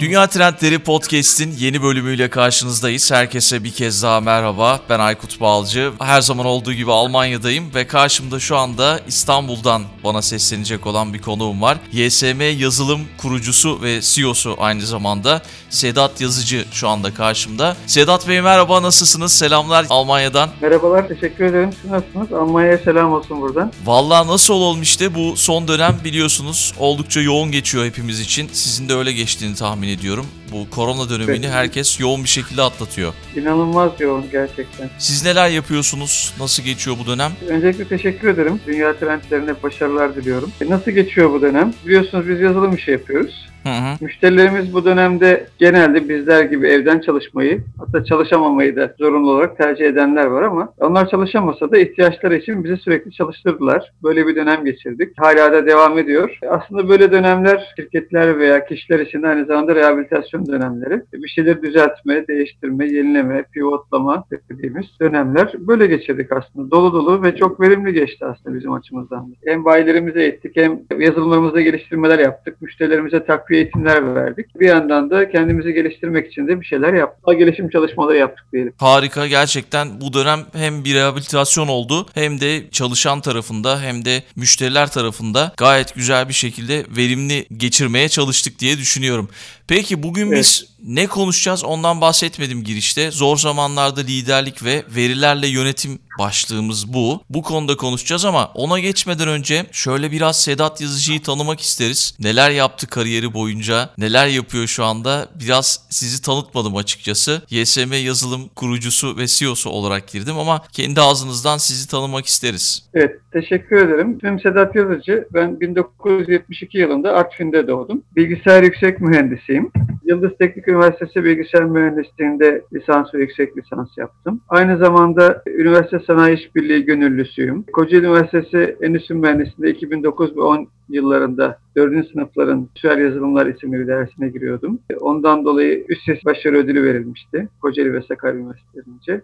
[0.00, 3.12] Dünya Trendleri Podcast'in yeni bölümüyle karşınızdayız.
[3.12, 4.80] Herkese bir kez daha merhaba.
[4.90, 5.90] Ben Aykut Balcı.
[6.00, 11.62] Her zaman olduğu gibi Almanya'dayım ve karşımda şu anda İstanbul'dan bana seslenecek olan bir konuğum
[11.62, 11.78] var.
[11.92, 17.76] YSM yazılım kurucusu ve CEO'su aynı zamanda Sedat Yazıcı şu anda karşımda.
[17.86, 19.32] Sedat Bey merhaba nasılsınız?
[19.32, 20.48] Selamlar Almanya'dan.
[20.62, 21.70] Merhabalar teşekkür ederim.
[21.82, 22.32] Siz nasılsınız?
[22.32, 23.72] Almanya'ya selam olsun buradan.
[23.84, 28.50] Valla nasıl olmuş işte bu son dönem biliyorsunuz oldukça yoğun geçiyor hepimiz için.
[28.52, 30.26] Sizin de öyle geçtiğini tahmin tahmin ediyorum.
[30.52, 33.12] Bu korona dönemini herkes yoğun bir şekilde atlatıyor.
[33.36, 34.90] İnanılmaz yoğun gerçekten.
[34.98, 36.34] Siz neler yapıyorsunuz?
[36.40, 37.32] Nasıl geçiyor bu dönem?
[37.48, 38.60] Öncelikle teşekkür ederim.
[38.66, 40.52] Dünya trendlerine başarılar diliyorum.
[40.60, 41.74] E nasıl geçiyor bu dönem?
[41.86, 43.46] Biliyorsunuz biz yazılım işi yapıyoruz.
[43.66, 43.96] Hı hı.
[44.04, 50.26] Müşterilerimiz bu dönemde genelde bizler gibi evden çalışmayı hatta çalışamamayı da zorunlu olarak tercih edenler
[50.26, 53.92] var ama onlar çalışamasa da ihtiyaçları için bizi sürekli çalıştırdılar.
[54.02, 55.12] Böyle bir dönem geçirdik.
[55.18, 56.38] Hala da devam ediyor.
[56.50, 61.02] Aslında böyle dönemler şirketler veya kişiler için aynı zamanda rehabilitasyon dönemleri.
[61.12, 66.70] Bir şeyleri düzeltme, değiştirme, yenileme, pivotlama dediğimiz dönemler böyle geçirdik aslında.
[66.70, 69.34] Dolu dolu ve çok verimli geçti aslında bizim açımızdan.
[69.46, 72.62] Hem bayilerimize ettik hem yazılımlarımızda geliştirmeler yaptık.
[72.62, 74.60] Müşterilerimize takviye eğitimler verdik.
[74.60, 77.26] Bir yandan da kendimizi geliştirmek için de bir şeyler yaptık.
[77.26, 78.72] Daha gelişim çalışmaları yaptık diyelim.
[78.78, 84.90] Harika gerçekten bu dönem hem bir rehabilitasyon oldu hem de çalışan tarafında hem de müşteriler
[84.90, 89.28] tarafında gayet güzel bir şekilde verimli geçirmeye çalıştık diye düşünüyorum.
[89.68, 90.38] Peki bugün evet.
[90.38, 93.10] biz ne konuşacağız ondan bahsetmedim girişte.
[93.10, 97.20] Zor zamanlarda liderlik ve verilerle yönetim başlığımız bu.
[97.30, 102.14] Bu konuda konuşacağız ama ona geçmeden önce şöyle biraz Sedat Yazıcı'yı tanımak isteriz.
[102.20, 107.42] Neler yaptı kariyeri boyunca, neler yapıyor şu anda biraz sizi tanıtmadım açıkçası.
[107.50, 112.82] YSM yazılım kurucusu ve CEO'su olarak girdim ama kendi ağzınızdan sizi tanımak isteriz.
[112.94, 114.18] Evet, teşekkür ederim.
[114.22, 115.24] Ben Sedat Yazıcı.
[115.34, 118.02] Ben 1972 yılında Artvin'de doğdum.
[118.16, 119.70] Bilgisayar yüksek mühendisiyim.
[120.06, 124.40] Yıldız Teknik Üniversitesi Bilgisayar Mühendisliği'nde lisans ve yüksek lisans yaptım.
[124.48, 127.62] Aynı zamanda Üniversite Sanayi İşbirliği gönüllüsüyüm.
[127.72, 132.12] Kocaeli Üniversitesi Endüstri Mühendisliği'nde 2009 ve 10 yıllarında 4.
[132.12, 134.78] sınıfların Tüel Yazılımlar isimli bir dersine giriyordum.
[134.90, 137.48] E, ondan dolayı üst ses başarı ödülü verilmişti.
[137.62, 139.20] Kocaeli ve Sakarya Üniversitelerince.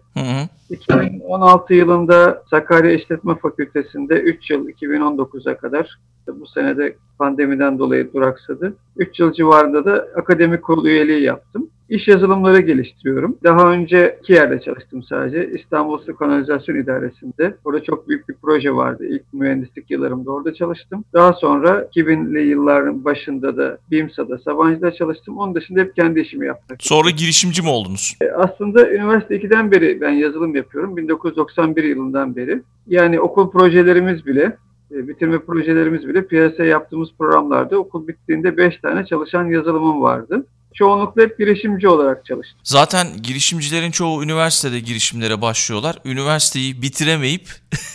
[0.69, 8.75] 2016 yılında Sakarya İşletme Fakültesi'nde 3 yıl 2019'a kadar e, bu senede pandemiden dolayı duraksadı.
[8.97, 11.69] 3 yıl civarında da akademik kurulu üyeliği yaptım.
[11.93, 13.37] İş yazılımları geliştiriyorum.
[13.43, 15.49] Daha önce iki yerde çalıştım sadece.
[15.51, 17.55] İstanbul Su Kanalizasyon İdaresi'nde.
[17.65, 19.05] Orada çok büyük bir proje vardı.
[19.09, 21.03] İlk mühendislik yıllarımda orada çalıştım.
[21.13, 25.37] Daha sonra 2000'li yılların başında da BİMSA'da, Sabancı'da çalıştım.
[25.37, 26.77] Onun dışında hep kendi işimi yaptım.
[26.81, 28.17] Sonra girişimci mi oldunuz?
[28.21, 30.97] E, aslında üniversite 2'den beri ben yazılım yapıyorum.
[30.97, 32.61] 1991 yılından beri.
[32.87, 34.57] Yani okul projelerimiz bile
[34.91, 41.21] e, bitirme projelerimiz bile piyasaya yaptığımız programlarda okul bittiğinde 5 tane çalışan yazılımım vardı çoğunlukla
[41.21, 42.59] hep girişimci olarak çalıştım.
[42.63, 45.99] Zaten girişimcilerin çoğu üniversitede girişimlere başlıyorlar.
[46.05, 47.49] Üniversiteyi bitiremeyip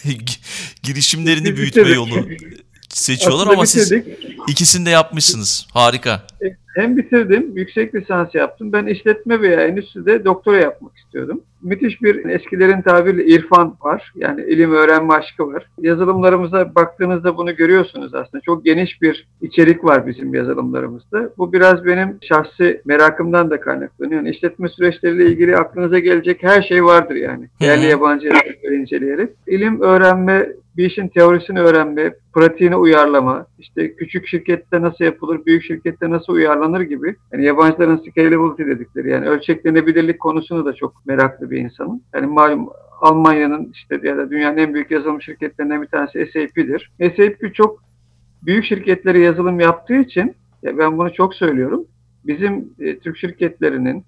[0.83, 2.15] girişimlerini büyütme yolu
[2.89, 3.93] seçiyorlar ama siz
[4.49, 5.66] ikisini de yapmışsınız.
[5.75, 6.27] Harika.
[6.75, 8.72] Hem bitirdim, yüksek lisans yaptım.
[8.72, 11.41] Ben işletme veya endüstride doktora yapmak istedim istiyordum.
[11.63, 14.13] Müthiş bir eskilerin tabiriyle irfan var.
[14.17, 15.67] Yani ilim öğrenme aşkı var.
[15.79, 18.41] Yazılımlarımıza baktığınızda bunu görüyorsunuz aslında.
[18.41, 21.31] Çok geniş bir içerik var bizim yazılımlarımızda.
[21.39, 24.21] Bu biraz benim şahsi merakımdan da kaynaklanıyor.
[24.21, 27.49] Yani işletme süreçleriyle ilgili aklınıza gelecek her şey vardır yani.
[27.61, 28.31] Yerli yabancı
[28.73, 29.31] inceleyerek.
[29.47, 36.11] İlim öğrenme bir işin teorisini öğrenme, pratiğini uyarlama, işte küçük şirkette nasıl yapılır, büyük şirkette
[36.11, 37.17] nasıl uyarlanır gibi.
[37.33, 42.01] Yani yabancıların scalability dedikleri yani ölçeklenebilirlik konusunu da çok meraklı bir insanım.
[42.15, 42.69] Yani malum
[43.01, 46.91] Almanya'nın işte ya da dünyanın en büyük yazılım şirketlerinden bir tanesi SAP'dir.
[47.17, 47.85] SAP çok
[48.43, 51.85] büyük şirketlere yazılım yaptığı için ya ben bunu çok söylüyorum.
[52.27, 54.05] Bizim e, Türk şirketlerinin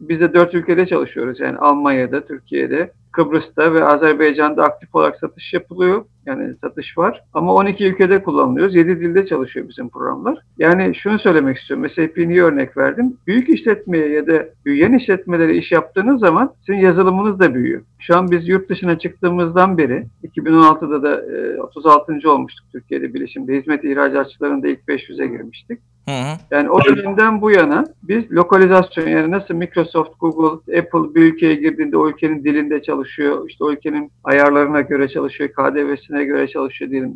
[0.00, 1.40] biz de dört ülkede çalışıyoruz.
[1.40, 6.04] Yani Almanya'da, Türkiye'de, Kıbrıs'ta ve Azerbaycan'da aktif olarak satış yapılıyor.
[6.26, 7.22] Yani satış var.
[7.34, 8.74] Ama 12 ülkede kullanılıyoruz.
[8.74, 10.38] 7 dilde çalışıyor bizim programlar.
[10.58, 11.82] Yani şunu söylemek istiyorum.
[11.82, 13.16] mesela SAP'niye örnek verdim.
[13.26, 17.82] Büyük işletmeye ya da büyüyen işletmelere iş yaptığınız zaman sizin yazılımınız da büyüyor.
[17.98, 21.22] Şu an biz yurt dışına çıktığımızdan beri 2016'da da
[21.62, 22.12] 36.
[22.12, 23.58] E, olmuştuk Türkiye'de bilişimde.
[23.60, 25.78] Hizmet ihracatçılarında ilk 500'e girmiştik.
[26.08, 26.36] Hı hı.
[26.50, 31.96] Yani o dönemden bu yana biz lokalizasyon yani nasıl Microsoft, Google, Apple bir ülkeye girdiğinde
[31.96, 33.48] o ülkenin dilinde çalışıyor.
[33.48, 37.14] işte o ülkenin ayarlarına göre çalışıyor, KDV'sine göre çalışıyor diyelim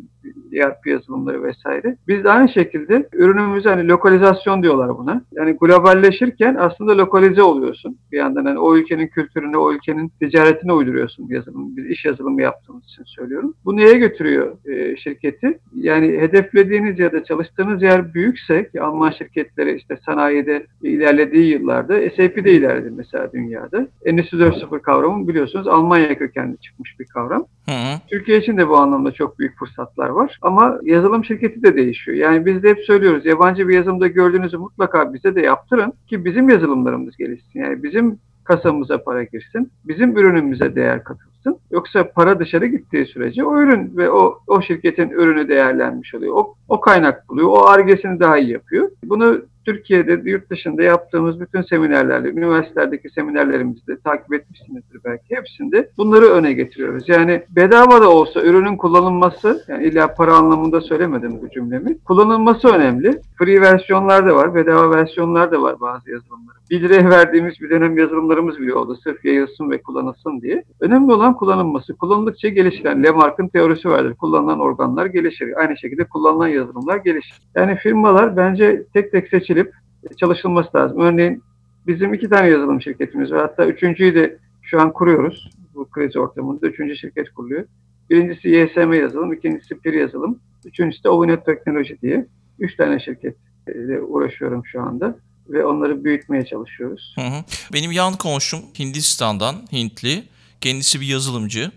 [0.53, 1.95] ERP yazılımları vesaire.
[2.07, 5.21] Biz de aynı şekilde ürünümüzü hani lokalizasyon diyorlar buna.
[5.31, 7.97] Yani globalleşirken aslında lokalize oluyorsun.
[8.11, 11.77] Bir yandan hani o ülkenin kültürünü, o ülkenin ticaretine uyduruyorsun yazılım.
[11.77, 13.53] Biz iş yazılımı yaptığımız için söylüyorum.
[13.65, 15.59] Bu neye götürüyor e, şirketi?
[15.75, 22.51] Yani hedeflediğiniz ya da çalıştığınız yer büyükse, Alman şirketleri işte sanayide ilerlediği yıllarda SAP de
[22.53, 23.87] ilerledi mesela dünyada.
[24.05, 27.45] Endüstri 4.0 kavramı biliyorsunuz Almanya kökenli çıkmış bir kavram.
[27.65, 27.99] Hı hı.
[28.09, 30.39] Türkiye için de bu anlamda çok büyük fırsatlar var.
[30.41, 32.17] Ama yazılım şirketi de değişiyor.
[32.17, 36.49] Yani biz de hep söylüyoruz yabancı bir yazılımda gördüğünüzü mutlaka bize de yaptırın ki bizim
[36.49, 37.59] yazılımlarımız gelişsin.
[37.59, 41.59] Yani bizim kasamıza para girsin, bizim ürünümüze değer katılsın yapsın.
[41.71, 46.33] Yoksa para dışarı gittiği sürece o ürün ve o, o şirketin ürünü değerlenmiş oluyor.
[46.35, 47.47] O, o kaynak buluyor.
[47.49, 48.89] O argesini daha iyi yapıyor.
[49.03, 56.53] Bunu Türkiye'de, yurt dışında yaptığımız bütün seminerlerde, üniversitelerdeki seminerlerimizde takip etmişsinizdir belki hepsinde bunları öne
[56.53, 57.09] getiriyoruz.
[57.09, 63.19] Yani bedava da olsa ürünün kullanılması, yani illa para anlamında söylemedim bu cümlemi, kullanılması önemli.
[63.37, 66.55] Free versiyonlar da var, bedava versiyonlar da var bazı yazılımlar.
[66.69, 70.63] 1 liraya verdiğimiz bir dönem yazılımlarımız bile oldu sırf yayılsın ve kullanılsın diye.
[70.79, 74.13] Önemli olan organ kullanılması kullanıldıkça gelişen Lamarck'ın teorisi vardır.
[74.15, 75.53] Kullanılan organlar gelişir.
[75.59, 77.41] Aynı şekilde kullanılan yazılımlar gelişir.
[77.55, 79.71] Yani firmalar bence tek tek seçilip
[80.19, 80.99] çalışılması lazım.
[81.01, 81.43] Örneğin
[81.87, 83.39] bizim iki tane yazılım şirketimiz var.
[83.41, 85.49] Hatta üçüncüyü de şu an kuruyoruz.
[85.75, 87.65] Bu kriz ortamında üçüncü şirket kuruluyor.
[88.09, 92.25] Birincisi YSM yazılım, ikincisi PIR yazılım, üçüncüsü de Ovinet Teknoloji diye.
[92.59, 95.15] Üç tane şirketle uğraşıyorum şu anda
[95.49, 97.15] ve onları büyütmeye çalışıyoruz.
[97.19, 97.43] Hı hı.
[97.73, 100.23] Benim yan komşum Hindistan'dan Hintli
[100.61, 101.71] Kendisi bir yazılımcı.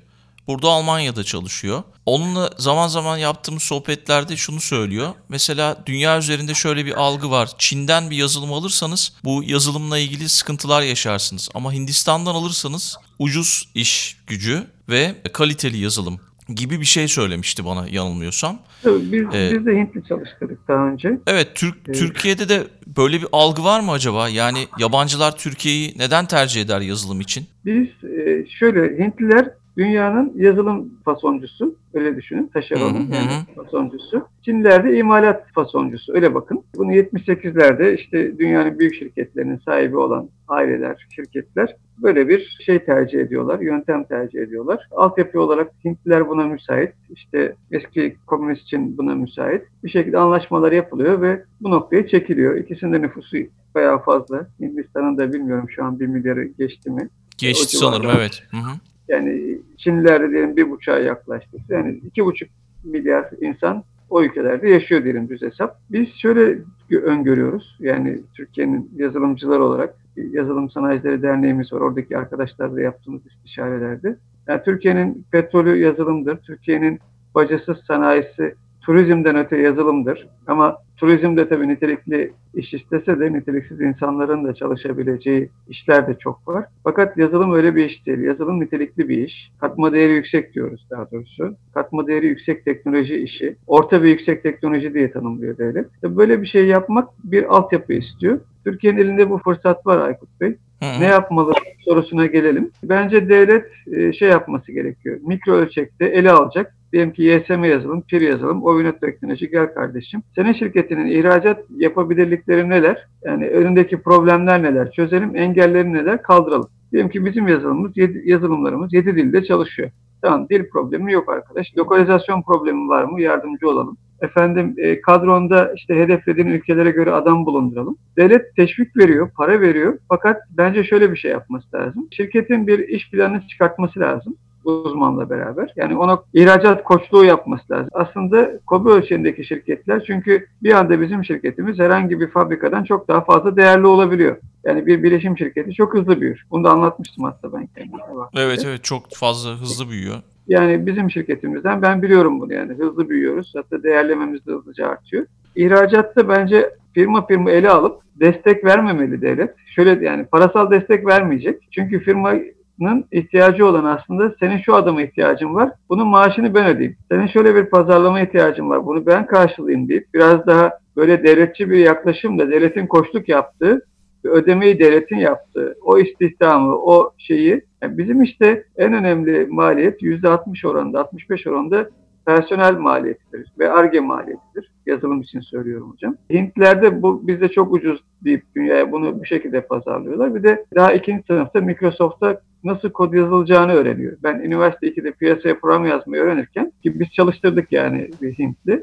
[0.46, 1.82] Burada Almanya'da çalışıyor.
[2.06, 5.14] Onunla zaman zaman yaptığımız sohbetlerde şunu söylüyor.
[5.28, 7.50] Mesela dünya üzerinde şöyle bir algı var.
[7.58, 11.48] Çin'den bir yazılım alırsanız bu yazılımla ilgili sıkıntılar yaşarsınız.
[11.54, 16.20] Ama Hindistan'dan alırsanız ucuz iş gücü ve kaliteli yazılım
[16.54, 18.60] gibi bir şey söylemişti bana yanılmıyorsam.
[18.86, 21.18] Biz, ee, biz de Hintli çalıştırdık daha önce.
[21.26, 22.62] Evet, Türk ee, Türkiye'de de
[22.96, 24.28] böyle bir algı var mı acaba?
[24.28, 27.44] Yani yabancılar Türkiye'yi neden tercih eder yazılım için?
[27.64, 32.46] Biz e, şöyle Hintliler Dünyanın yazılım fasoncusu öyle düşünün.
[32.54, 34.28] Taşeronu yani fasoncusu.
[34.44, 36.64] Çinlilerde imalat fasoncusu öyle bakın.
[36.76, 43.60] Bunu 78'lerde işte dünyanın büyük şirketlerinin sahibi olan aileler, şirketler böyle bir şey tercih ediyorlar,
[43.60, 44.88] yöntem tercih ediyorlar.
[44.90, 49.62] Altyapı olarak Hintliler buna müsait, işte eski komünist için buna müsait.
[49.84, 52.56] Bir şekilde anlaşmalar yapılıyor ve bu noktaya çekiliyor.
[52.56, 53.36] İkisinin de nüfusu
[53.74, 54.46] bayağı fazla.
[54.60, 57.08] Hindistan'ın da bilmiyorum şu an bir milyarı geçti mi.
[57.38, 58.42] Geçti sanırım evet.
[58.50, 58.70] Hı hı.
[59.08, 61.56] Yani Çinliler diyelim bir buçuğa yaklaştı.
[61.68, 62.48] Yani iki buçuk
[62.84, 65.78] milyar insan o ülkelerde yaşıyor diyelim düz hesap.
[65.92, 66.58] Biz şöyle
[67.02, 67.76] öngörüyoruz.
[67.80, 71.80] Yani Türkiye'nin yazılımcılar olarak Yazılım Sanayicileri Derneğimiz var.
[71.80, 74.16] Oradaki arkadaşlarla yaptığımız istişarelerde.
[74.48, 76.36] Yani Türkiye'nin petrolü yazılımdır.
[76.36, 76.98] Türkiye'nin
[77.34, 78.54] bacasız sanayisi
[78.86, 80.28] turizmden öte yazılımdır.
[80.46, 86.48] Ama turizm de tabii nitelikli iş istese de niteliksiz insanların da çalışabileceği işler de çok
[86.48, 86.64] var.
[86.84, 88.18] Fakat yazılım öyle bir iş değil.
[88.18, 89.50] Yazılım nitelikli bir iş.
[89.60, 91.56] Katma değeri yüksek diyoruz daha doğrusu.
[91.74, 93.56] Katma değeri yüksek teknoloji işi.
[93.66, 95.86] Orta ve yüksek teknoloji diye tanımlıyor devlet.
[96.04, 98.40] E, böyle bir şey yapmak bir altyapı istiyor.
[98.64, 100.56] Türkiye'nin elinde bu fırsat var Aykut Bey.
[100.98, 101.52] Ne yapmalı
[101.84, 102.70] sorusuna gelelim.
[102.82, 105.18] Bence devlet e, şey yapması gerekiyor.
[105.26, 110.22] Mikro ölçekte ele alacak Diyelim ki YSM yazılım, PIR yazılım, Ovinet teknoloji gel kardeşim.
[110.34, 113.08] Senin şirketinin ihracat yapabilirlikleri neler?
[113.24, 114.90] Yani önündeki problemler neler?
[114.90, 116.22] Çözelim, engelleri neler?
[116.22, 116.68] Kaldıralım.
[116.92, 117.92] Diyelim ki bizim yazılımımız,
[118.24, 119.90] yazılımlarımız 7 dilde çalışıyor.
[120.22, 121.66] Tamam dil problemi yok arkadaş.
[121.78, 123.20] Lokalizasyon problemi var mı?
[123.20, 123.96] Yardımcı olalım.
[124.22, 127.96] Efendim e, kadronda işte hedeflediğin ülkelere göre adam bulunduralım.
[128.18, 129.98] Devlet teşvik veriyor, para veriyor.
[130.08, 132.08] Fakat bence şöyle bir şey yapması lazım.
[132.10, 135.72] Şirketin bir iş planını çıkartması lazım uzmanla beraber.
[135.76, 137.88] Yani ona ihracat koçluğu yapması lazım.
[137.92, 143.56] Aslında kobi ölçeğindeki şirketler çünkü bir anda bizim şirketimiz herhangi bir fabrikadan çok daha fazla
[143.56, 144.36] değerli olabiliyor.
[144.64, 146.42] Yani bir bilişim şirketi çok hızlı büyür.
[146.50, 147.98] Bunu da anlatmıştım hatta ben kendime.
[148.36, 150.14] Evet evet çok fazla hızlı büyüyor.
[150.48, 153.52] Yani bizim şirketimizden ben biliyorum bunu yani hızlı büyüyoruz.
[153.56, 155.26] Hatta değerlememiz de hızlıca artıyor.
[155.56, 159.54] İhracatta bence firma firma ele alıp destek vermemeli devlet.
[159.66, 161.60] Şöyle yani parasal destek vermeyecek.
[161.70, 162.32] Çünkü firma
[162.78, 165.70] bunun ihtiyacı olan aslında senin şu adama ihtiyacın var.
[165.90, 166.96] Bunun maaşını ben ödeyeyim.
[167.10, 168.86] Senin şöyle bir pazarlama ihtiyacın var.
[168.86, 173.86] Bunu ben karşılayayım deyip biraz daha böyle devletçi bir yaklaşımla devletin koşluk yaptığı
[174.24, 180.66] ve ödemeyi devletin yaptığı o istihdamı, o şeyi yani bizim işte en önemli maliyet %60
[180.68, 181.88] oranında, 65 oranında
[182.26, 184.72] personel maliyetidir ve arge maliyetidir.
[184.86, 186.16] Yazılım için söylüyorum hocam.
[186.32, 190.34] Hintlerde bu bizde çok ucuz deyip dünyaya bunu bir şekilde pazarlıyorlar.
[190.34, 194.16] Bir de daha ikinci sınıfta Microsoft'ta nasıl kod yazılacağını öğreniyor.
[194.22, 198.80] Ben üniversite 2'de piyasaya program yazmayı öğrenirken ki biz çalıştırdık yani bir Hintli.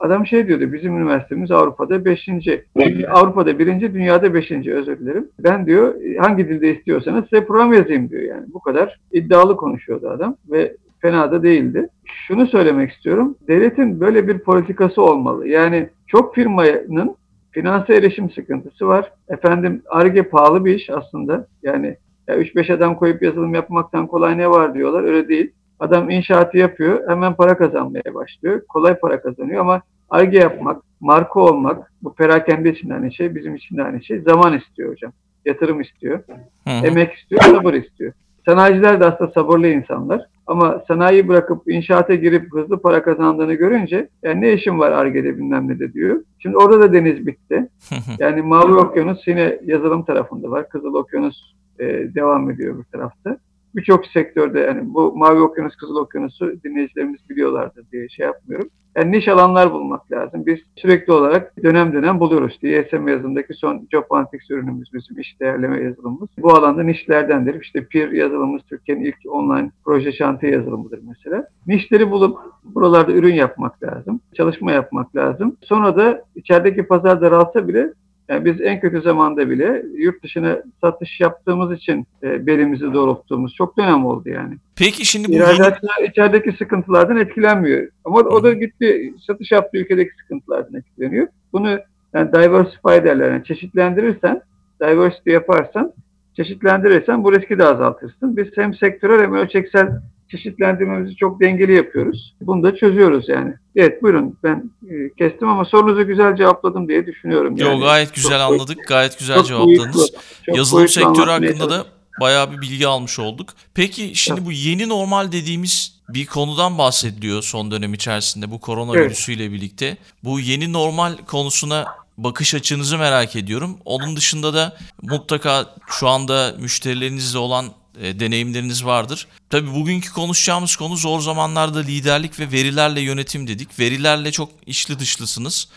[0.00, 2.64] Adam şey diyordu bizim üniversitemiz Avrupa'da beşinci
[3.10, 5.28] Avrupa'da birinci dünyada beşinci özür dilerim.
[5.38, 8.44] Ben diyor hangi dilde istiyorsanız size program yazayım diyor yani.
[8.54, 11.88] Bu kadar iddialı konuşuyordu adam ve fena da değildi.
[12.26, 13.36] Şunu söylemek istiyorum.
[13.48, 15.48] Devletin böyle bir politikası olmalı.
[15.48, 17.16] Yani çok firmanın
[17.50, 19.12] finanse erişim sıkıntısı var.
[19.28, 21.46] Efendim ARGE pahalı bir iş aslında.
[21.62, 21.96] Yani
[22.28, 25.02] ya 3-5 adam koyup yazılım yapmaktan kolay ne var diyorlar.
[25.04, 25.50] Öyle değil.
[25.80, 28.62] Adam inşaatı yapıyor, hemen para kazanmaya başlıyor.
[28.68, 33.78] Kolay para kazanıyor ama ARGE yapmak, marka olmak, bu perakende için aynı şey, bizim için
[33.78, 34.20] aynı şey.
[34.20, 35.12] Zaman istiyor hocam.
[35.44, 36.18] Yatırım istiyor.
[36.66, 36.86] Hı-hı.
[36.86, 38.12] Emek istiyor, sabır istiyor.
[38.46, 40.24] Sanayiciler de aslında sabırlı insanlar.
[40.46, 45.68] Ama sanayi bırakıp inşaata girip hızlı para kazandığını görünce yani ne işim var Arge'de bilmem
[45.68, 46.24] ne de diyor.
[46.38, 47.68] Şimdi orada da deniz bitti.
[48.18, 50.68] Yani Mavi Okyanus yine yazılım tarafında var.
[50.68, 51.36] Kızıl Okyanus
[51.78, 51.84] e,
[52.14, 53.38] devam ediyor bir tarafta
[53.76, 58.68] birçok sektörde yani bu Mavi Okyanus, Kızıl Okyanus'u dinleyicilerimiz biliyorlardır diye şey yapmıyorum.
[58.96, 60.46] Yani niş alanlar bulmak lazım.
[60.46, 62.58] Biz sürekli olarak dönem dönem buluyoruz.
[62.62, 66.28] DSM yazılımdaki son Job Antics ürünümüz bizim iş değerleme yazılımımız.
[66.38, 67.60] Bu alanda nişlerdendir.
[67.62, 71.46] İşte Peer yazılımımız Türkiye'nin ilk online proje şantiye yazılımıdır mesela.
[71.66, 74.20] Nişleri bulup buralarda ürün yapmak lazım.
[74.36, 75.56] Çalışma yapmak lazım.
[75.62, 77.92] Sonra da içerideki pazar daralsa bile
[78.28, 83.76] yani biz en kötü zamanda bile yurt dışına satış yaptığımız için e, belimizi doğrulttuğumuz çok
[83.78, 84.54] dönem oldu yani.
[84.76, 85.32] Peki şimdi bu...
[85.32, 87.88] İhracatçılar içerideki sıkıntılardan etkilenmiyor.
[88.04, 91.26] Ama o da gitti satış yaptığı ülkedeki sıkıntılardan etkileniyor.
[91.52, 91.78] Bunu
[92.14, 93.32] yani diversify derler.
[93.32, 94.40] Yani çeşitlendirirsen,
[94.82, 95.92] diversity yaparsan,
[96.36, 98.36] çeşitlendirirsen bu riski de azaltırsın.
[98.36, 99.92] Biz hem sektörel hem ölçeksel
[100.36, 102.34] çeşitlendirmemizi çok dengeli yapıyoruz.
[102.40, 103.54] Bunu da çözüyoruz yani.
[103.76, 107.56] Evet buyurun ben e, kestim ama sorunuzu güzel cevapladım diye düşünüyorum.
[107.56, 107.70] Yani.
[107.70, 108.78] Yo gayet güzel çok, anladık.
[108.88, 109.96] Gayet güzel çok cevapladınız.
[109.96, 111.84] Boyutlu, çok Yazılım sektörü hakkında da
[112.20, 113.48] bayağı bir bilgi almış olduk.
[113.74, 119.52] Peki şimdi bu yeni normal dediğimiz bir konudan bahsediliyor son dönem içerisinde bu koronavirüsüyle evet.
[119.54, 119.96] birlikte.
[120.24, 121.84] Bu yeni normal konusuna
[122.18, 123.76] bakış açınızı merak ediyorum.
[123.84, 127.66] Onun dışında da mutlaka şu anda müşterilerinizle olan
[128.00, 129.26] e, deneyimleriniz vardır.
[129.50, 133.78] Tabi bugünkü konuşacağımız konu zor zamanlarda liderlik ve verilerle yönetim dedik.
[133.80, 135.68] Verilerle çok içli dışlısınız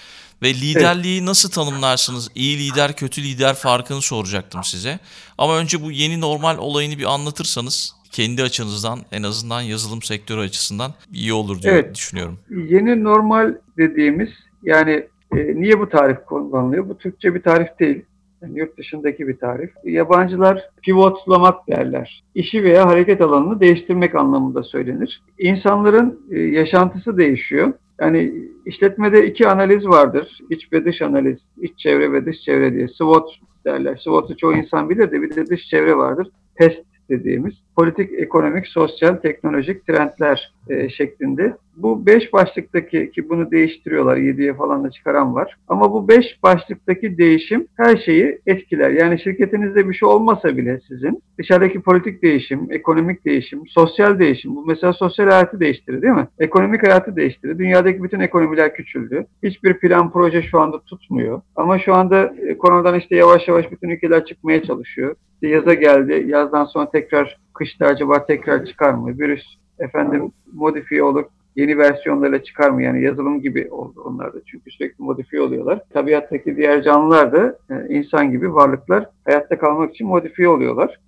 [0.44, 2.30] ve liderliği nasıl tanımlarsınız?
[2.36, 5.00] İyi lider, kötü lider farkını soracaktım size.
[5.38, 10.94] Ama önce bu yeni normal olayını bir anlatırsanız kendi açınızdan en azından yazılım sektörü açısından
[11.14, 11.96] iyi olur diye evet.
[11.96, 12.40] düşünüyorum.
[12.50, 14.30] Yeni normal dediğimiz
[14.64, 14.92] yani
[15.38, 16.90] e, niye bu tarif kullanılıyor?
[16.90, 18.02] Bu Türkçe bir tarif değil.
[18.42, 19.72] Yani yurt dışındaki bir tarif.
[19.84, 22.24] Yabancılar pivotlamak derler.
[22.36, 25.22] İşi veya hareket alanını değiştirmek anlamında söylenir.
[25.40, 27.74] İnsanların e, yaşantısı değişiyor.
[28.02, 28.34] Yani
[28.66, 30.38] işletmede iki analiz vardır.
[30.50, 32.88] İç ve dış analiz, İç çevre ve dış çevre diye.
[32.88, 33.30] SWOT
[33.66, 33.96] derler.
[33.96, 36.28] SWOT'u çoğu insan bilir de bir de dış çevre vardır.
[36.56, 41.58] PEST dediğimiz politik, ekonomik, sosyal, teknolojik trendler e, şeklinde.
[41.76, 45.58] Bu beş başlıktaki ki bunu değiştiriyorlar, yediye falan da çıkaran var.
[45.68, 48.90] Ama bu beş başlıktaki değişim her şeyi etkiler.
[48.90, 54.56] Yani şirketinizde bir şey olmasa bile sizin dışarıdaki politik değişim, ekonomik değişim, sosyal değişim.
[54.56, 56.28] Bu mesela sosyal hayatı değiştirir değil mi?
[56.40, 57.58] Ekonomik hayatı değiştirir.
[57.58, 59.26] Dünyadaki bütün ekonomiler küçüldü.
[59.44, 61.42] Hiçbir plan, proje şu anda tutmuyor.
[61.56, 65.16] Ama şu anda e, koronadan işte yavaş yavaş bütün ülkeler çıkmaya çalışıyor.
[65.34, 66.24] İşte yaza geldi.
[66.28, 69.08] Yazdan sonra tekrar kışta acaba tekrar çıkar mı?
[69.20, 69.44] Virüs
[69.80, 71.24] efendim modifiye olur
[71.56, 72.84] yeni versiyonlarıyla çıkar mı?
[72.84, 74.38] Yani yazılım gibi oldu onlar da.
[74.46, 75.82] Çünkü sürekli modifiye oluyorlar.
[75.94, 81.00] Tabiattaki diğer canlılar da e, insan gibi varlıklar hayatta kalmak için modifiye oluyorlar.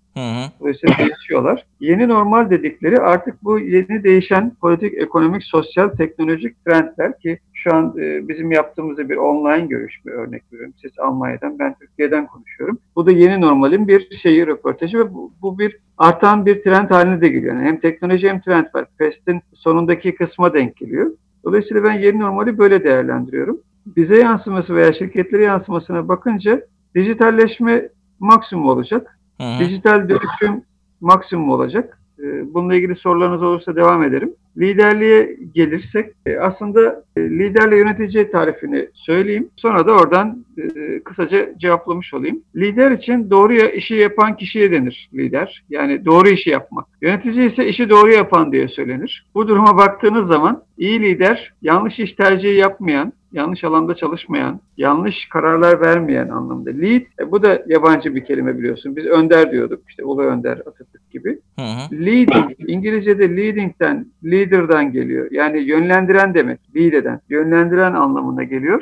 [0.59, 1.65] Dolayısıyla değişiyorlar.
[1.79, 7.93] Yeni normal dedikleri artık bu yeni değişen politik, ekonomik, sosyal, teknolojik trendler ki şu an
[8.01, 10.73] e, bizim yaptığımızda bir online görüşme örnek veriyorum.
[10.81, 12.77] Siz Almanya'dan, ben Türkiye'den konuşuyorum.
[12.95, 17.21] Bu da yeni normalin bir şeyi röportajı ve bu, bu bir artan bir trend haline
[17.21, 17.55] de geliyor.
[17.55, 18.85] Yani hem teknoloji hem trend var.
[18.97, 21.11] PES'in sonundaki kısma denk geliyor.
[21.45, 23.61] Dolayısıyla ben yeni normali böyle değerlendiriyorum.
[23.85, 26.61] Bize yansıması veya şirketlere yansımasına bakınca
[26.95, 27.89] dijitalleşme
[28.19, 29.19] maksimum olacak.
[29.41, 29.59] Hı-hı.
[29.59, 30.63] Dijital dönüşüm
[31.01, 31.98] maksimum olacak.
[32.23, 34.33] Ee, bununla ilgili sorularınız olursa devam ederim.
[34.57, 39.49] Liderliğe gelirsek e, aslında e, liderle yönetici tarifini söyleyeyim.
[39.55, 42.41] Sonra da oradan e, kısaca cevaplamış olayım.
[42.55, 45.63] Lider için doğru işi yapan kişiye denir lider.
[45.69, 46.85] Yani doğru işi yapmak.
[47.01, 49.25] Yönetici ise işi doğru yapan diye söylenir.
[49.35, 55.81] Bu duruma baktığınız zaman iyi lider yanlış iş tercihi yapmayan, yanlış alanda çalışmayan, yanlış kararlar
[55.81, 56.69] vermeyen anlamda.
[56.69, 58.95] Lead, e, bu da yabancı bir kelime biliyorsun.
[58.95, 61.39] Biz önder diyorduk işte Ulu Önder, Atatürk gibi.
[61.55, 62.05] Hı hı.
[62.05, 65.27] Leading, İngilizce'de leading'den, leader'dan geliyor.
[65.31, 68.81] Yani yönlendiren demek, lead eden, yönlendiren anlamına geliyor.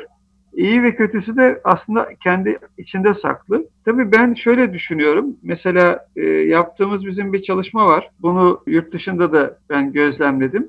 [0.52, 3.66] İyi ve kötüsü de aslında kendi içinde saklı.
[3.84, 5.36] Tabii ben şöyle düşünüyorum.
[5.42, 8.10] Mesela e, yaptığımız bizim bir çalışma var.
[8.22, 10.68] Bunu yurt dışında da ben gözlemledim.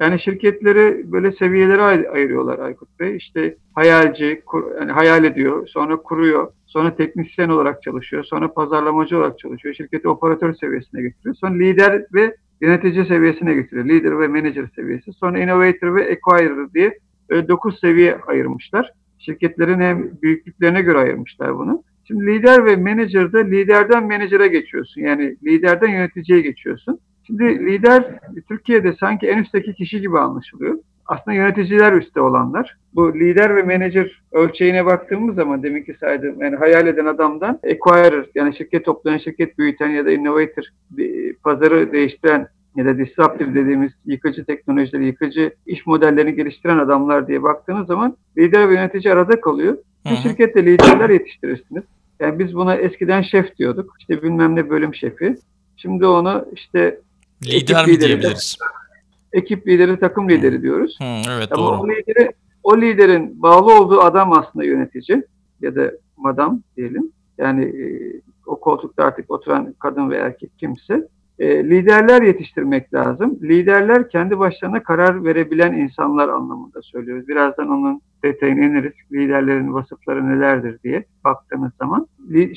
[0.00, 3.16] Yani şirketleri böyle seviyelere ay- ayırıyorlar Aykut Bey.
[3.16, 9.38] İşte hayalci, kur, yani hayal ediyor, sonra kuruyor, sonra teknisyen olarak çalışıyor, sonra pazarlamacı olarak
[9.38, 9.74] çalışıyor.
[9.74, 11.34] Şirketi operatör seviyesine getiriyor.
[11.34, 13.84] Sonra lider ve yönetici seviyesine getiriyor.
[13.84, 15.12] Lider ve manager seviyesi.
[15.12, 16.98] Sonra innovator ve acquirer diye
[17.48, 18.90] 9 e, seviye ayırmışlar.
[19.18, 21.82] Şirketlerin hem büyüklüklerine göre ayırmışlar bunu.
[22.06, 25.00] Şimdi lider ve manager'da liderden manager'a geçiyorsun.
[25.00, 26.98] Yani liderden yöneticiye geçiyorsun.
[27.26, 28.18] Şimdi lider
[28.48, 30.78] Türkiye'de sanki en üstteki kişi gibi anlaşılıyor.
[31.06, 32.76] Aslında yöneticiler üstte olanlar.
[32.94, 38.24] Bu lider ve menajer ölçeğine baktığımız zaman deminki ki saydığım yani hayal eden adamdan acquirer
[38.34, 40.62] yani şirket toplayan, şirket büyüten ya da innovator
[41.44, 47.86] pazarı değiştiren ya da disruptive dediğimiz yıkıcı teknolojileri, yıkıcı iş modellerini geliştiren adamlar diye baktığınız
[47.86, 49.78] zaman lider ve yönetici arada kalıyor.
[50.10, 51.82] Bir şirkette liderler yetiştirirsiniz.
[52.20, 53.94] Yani biz buna eskiden şef diyorduk.
[54.00, 55.34] İşte bilmem ne bölüm şefi.
[55.76, 56.98] Şimdi onu işte
[57.46, 58.58] Lider ekip mi lideri diyebiliriz?
[59.32, 60.62] ekip lideri, takım lideri hmm.
[60.62, 60.98] diyoruz.
[61.02, 61.78] Hı, hmm, evet Ama doğru.
[61.80, 62.30] O, lideri,
[62.62, 65.22] o liderin bağlı olduğu adam aslında yönetici
[65.60, 67.12] ya da madam diyelim.
[67.38, 67.86] Yani e,
[68.46, 71.08] o koltukta artık oturan kadın ve erkek kimse.
[71.38, 73.38] E, liderler yetiştirmek lazım.
[73.42, 77.28] Liderler kendi başlarına karar verebilen insanlar anlamında söylüyoruz.
[77.28, 82.06] Birazdan onun detayını ineriz liderlerin vasıfları nelerdir diye baktığınız zaman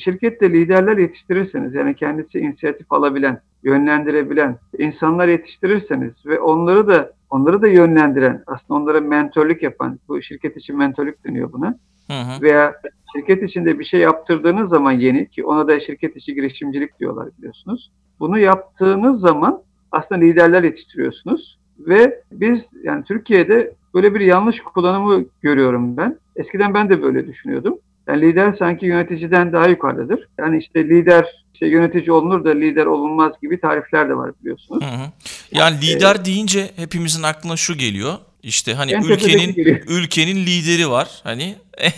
[0.04, 7.68] şirkette liderler yetiştirirseniz yani kendisi inisiyatif alabilen, yönlendirebilen insanlar yetiştirirseniz ve onları da onları da
[7.68, 11.68] yönlendiren, aslında onlara mentorluk yapan, bu şirket için mentorluk deniyor buna.
[12.06, 12.42] Hı hı.
[12.42, 12.74] Veya
[13.16, 17.92] şirket içinde bir şey yaptırdığınız zaman yeni ki ona da şirket içi girişimcilik diyorlar biliyorsunuz.
[18.20, 19.60] Bunu yaptığınız zaman
[19.92, 26.18] aslında liderler yetiştiriyorsunuz ve biz yani Türkiye'de Böyle bir yanlış kullanımı görüyorum ben.
[26.36, 27.78] Eskiden ben de böyle düşünüyordum.
[28.08, 30.28] Yani lider sanki yöneticiden daha yukarıdadır.
[30.38, 34.84] Yani işte lider işte yönetici olunur da lider olunmaz gibi tarifler de var biliyorsunuz.
[34.84, 35.10] Hı hı.
[35.52, 38.14] Yani ee, lider deyince hepimizin aklına şu geliyor.
[38.42, 39.54] İşte hani ülkenin
[39.88, 41.08] ülkenin lideri var.
[41.24, 41.54] Hani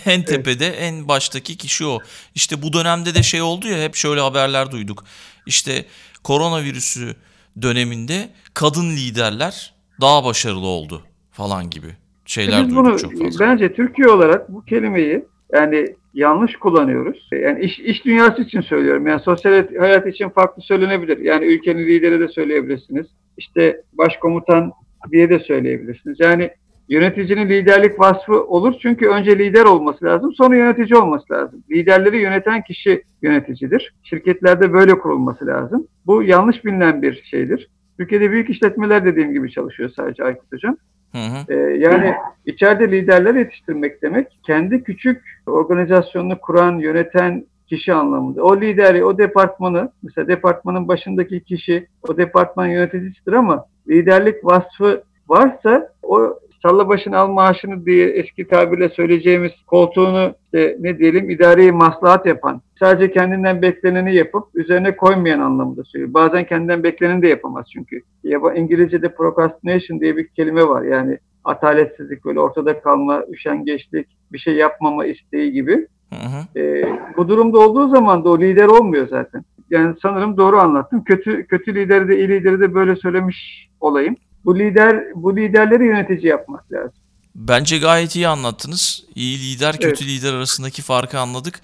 [0.07, 0.79] en tepede evet.
[0.81, 1.99] en baştaki kişi o.
[2.35, 5.05] İşte bu dönemde de şey oldu ya hep şöyle haberler duyduk.
[5.47, 5.85] İşte
[6.25, 7.15] koronavirüsü
[7.63, 11.91] döneminde kadın liderler daha başarılı oldu falan gibi e,
[12.25, 13.45] şeyler Biz bunu, çok fazla.
[13.47, 17.29] Bence Türkiye olarak bu kelimeyi yani yanlış kullanıyoruz.
[17.43, 19.07] Yani iş, iş dünyası için söylüyorum.
[19.07, 21.19] Yani sosyal hayat için farklı söylenebilir.
[21.19, 23.07] Yani ülkenin lideri de söyleyebilirsiniz.
[23.39, 24.73] İşte başkomutan
[25.13, 26.21] diye de söyleyebilirsiniz.
[26.21, 26.51] Yani
[26.89, 31.63] yöneticinin liderlik vasfı olur çünkü önce lider olması lazım, sonra yönetici olması lazım.
[31.71, 33.95] Liderleri yöneten kişi yöneticidir.
[34.03, 35.87] Şirketlerde böyle kurulması lazım.
[36.07, 37.71] Bu yanlış bilinen bir şeydir.
[37.99, 40.77] Türkiye'de büyük işletmeler dediğim gibi çalışıyor sadece Aykut Hocam.
[41.13, 41.55] Hı hı.
[41.55, 42.15] Ee, yani
[42.47, 48.43] içeride liderler yetiştirmek demek kendi küçük organizasyonunu kuran, yöneten kişi anlamında.
[48.43, 55.89] O lideri, o departmanı, mesela departmanın başındaki kişi o departman yöneticisidir ama liderlik vasfı varsa
[56.03, 62.27] o salla başını al maaşını diye eski tabirle söyleyeceğimiz koltuğunu işte ne diyelim idareyi maslahat
[62.27, 66.15] yapan, sadece kendinden bekleneni yapıp üzerine koymayan anlamında söylüyor.
[66.15, 68.01] Bazen kendinden bekleneni de yapamaz çünkü.
[68.25, 70.83] Yaba İngilizce'de procrastination diye bir kelime var.
[70.83, 75.87] Yani ataletsizlik, böyle ortada kalma, üşengeçlik, bir şey yapmama isteği gibi.
[76.11, 76.59] Hı hı.
[76.59, 79.43] Ee, bu durumda olduğu zaman da o lider olmuyor zaten.
[79.71, 81.05] Yani sanırım doğru anlattım.
[81.05, 84.17] Kötü kötü lideri de iyi lideri de böyle söylemiş olayım.
[84.45, 86.93] Bu lider bu liderleri yönetici yapmak lazım.
[87.35, 89.05] Bence gayet iyi anlattınız.
[89.15, 90.03] İyi lider kötü evet.
[90.03, 91.61] lider arasındaki farkı anladık.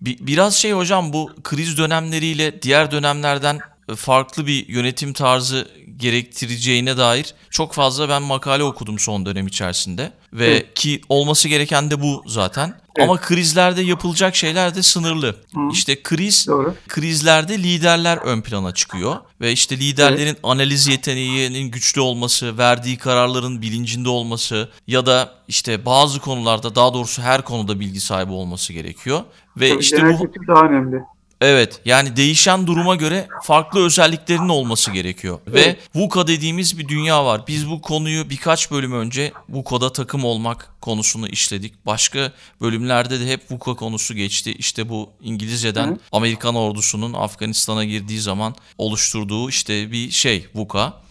[0.00, 5.66] Biraz şey hocam bu kriz dönemleriyle diğer dönemlerden e, farklı bir yönetim tarzı
[5.98, 10.62] gerektireceğine dair çok fazla ben makale okudum son dönem içerisinde ve Hı.
[10.74, 12.68] ki olması gereken de bu zaten.
[12.96, 13.08] Evet.
[13.08, 15.26] Ama krizlerde yapılacak şeyler de sınırlı.
[15.26, 15.60] Hı.
[15.72, 16.74] İşte kriz Doğru.
[16.88, 20.38] krizlerde liderler ön plana çıkıyor ve işte liderlerin evet.
[20.42, 27.22] analiz yeteneğinin güçlü olması, verdiği kararların bilincinde olması ya da işte bazı konularda daha doğrusu
[27.22, 29.20] her konuda bilgi sahibi olması gerekiyor
[29.60, 30.96] ve Tabii işte bu daha önemli.
[31.40, 35.38] Evet yani değişen duruma göre farklı özelliklerinin olması gerekiyor.
[35.46, 37.42] Ve VUCA dediğimiz bir dünya var.
[37.48, 41.86] Biz bu konuyu birkaç bölüm önce VUCA'da takım olmak konusunu işledik.
[41.86, 44.52] Başka bölümlerde de hep VUCA konusu geçti.
[44.52, 51.07] İşte bu İngilizceden Amerikan ordusunun Afganistan'a girdiği zaman oluşturduğu işte bir şey VUCA.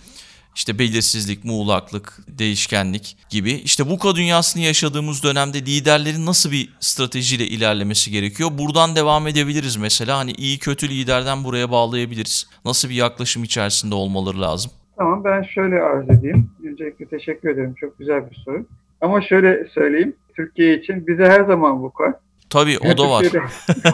[0.57, 3.51] İşte belirsizlik, muğlaklık, değişkenlik gibi.
[3.51, 8.49] İşte VUCA dünyasını yaşadığımız dönemde liderlerin nasıl bir stratejiyle ilerlemesi gerekiyor?
[8.57, 10.17] Buradan devam edebiliriz mesela.
[10.17, 12.49] Hani iyi kötü liderden buraya bağlayabiliriz.
[12.65, 14.71] Nasıl bir yaklaşım içerisinde olmaları lazım?
[14.97, 16.49] Tamam ben şöyle arz edeyim.
[16.67, 17.73] Öncelikle teşekkür ederim.
[17.79, 18.65] Çok güzel bir soru.
[19.01, 20.15] Ama şöyle söyleyeyim.
[20.35, 22.19] Türkiye için bize her zaman VUCA.
[22.49, 23.25] Tabii o da var.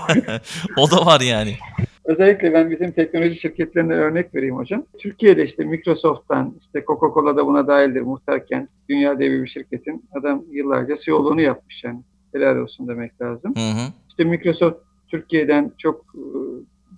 [0.78, 1.58] o da var yani.
[2.06, 4.84] Özellikle ben bizim teknoloji şirketlerine örnek vereyim hocam.
[5.00, 10.44] Türkiye'de işte Microsoft'tan, işte coca Cola da buna dahildir muhtarken dünya devi bir şirketin adam
[10.52, 12.00] yıllarca CEO'luğunu yapmış yani.
[12.34, 13.54] Helal olsun demek lazım.
[13.56, 13.88] Hı hı.
[14.10, 16.22] İşte Microsoft Türkiye'den çok e,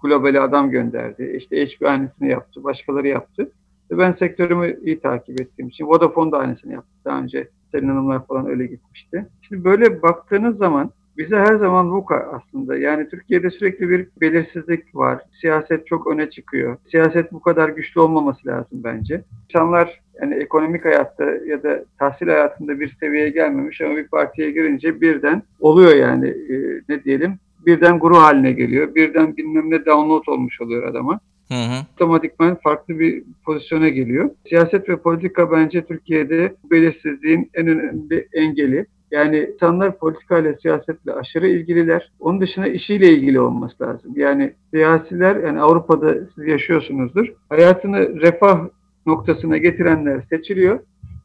[0.04, 1.36] globali adam gönderdi.
[1.38, 3.52] İşte HP aynısını yaptı, başkaları yaptı.
[3.92, 6.90] Ben sektörümü iyi takip ettiğim için Vodafone da aynısını yaptı.
[7.06, 9.26] Daha önce Selin Hanımlar falan öyle gitmişti.
[9.48, 12.78] Şimdi böyle baktığınız zaman bize her zaman VUCA aslında.
[12.78, 15.20] Yani Türkiye'de sürekli bir belirsizlik var.
[15.42, 16.78] Siyaset çok öne çıkıyor.
[16.92, 19.22] Siyaset bu kadar güçlü olmaması lazım bence.
[19.50, 25.02] İnsanlar yani ekonomik hayatta ya da tahsil hayatında bir seviyeye gelmemiş ama bir partiye girince
[25.02, 27.34] birden oluyor yani e, ne diyelim
[27.66, 28.96] birden guru haline geliyor.
[28.96, 31.20] Birden bilmem ne download olmuş oluyor adama.
[31.48, 31.80] Hı hı.
[31.96, 34.30] Otomatikman farklı bir pozisyona geliyor.
[34.50, 38.86] Siyaset ve politika bence Türkiye'de belirsizliğin en önemli engeli.
[39.12, 42.12] Yani tanımlar politikayla, siyasetle aşırı ilgililer.
[42.20, 44.12] Onun dışında işiyle ilgili olması lazım.
[44.16, 47.26] Yani siyasiler, yani Avrupa'da siz yaşıyorsunuzdur.
[47.50, 48.62] Hayatını refah
[49.06, 50.80] noktasına getirenler seçiliyor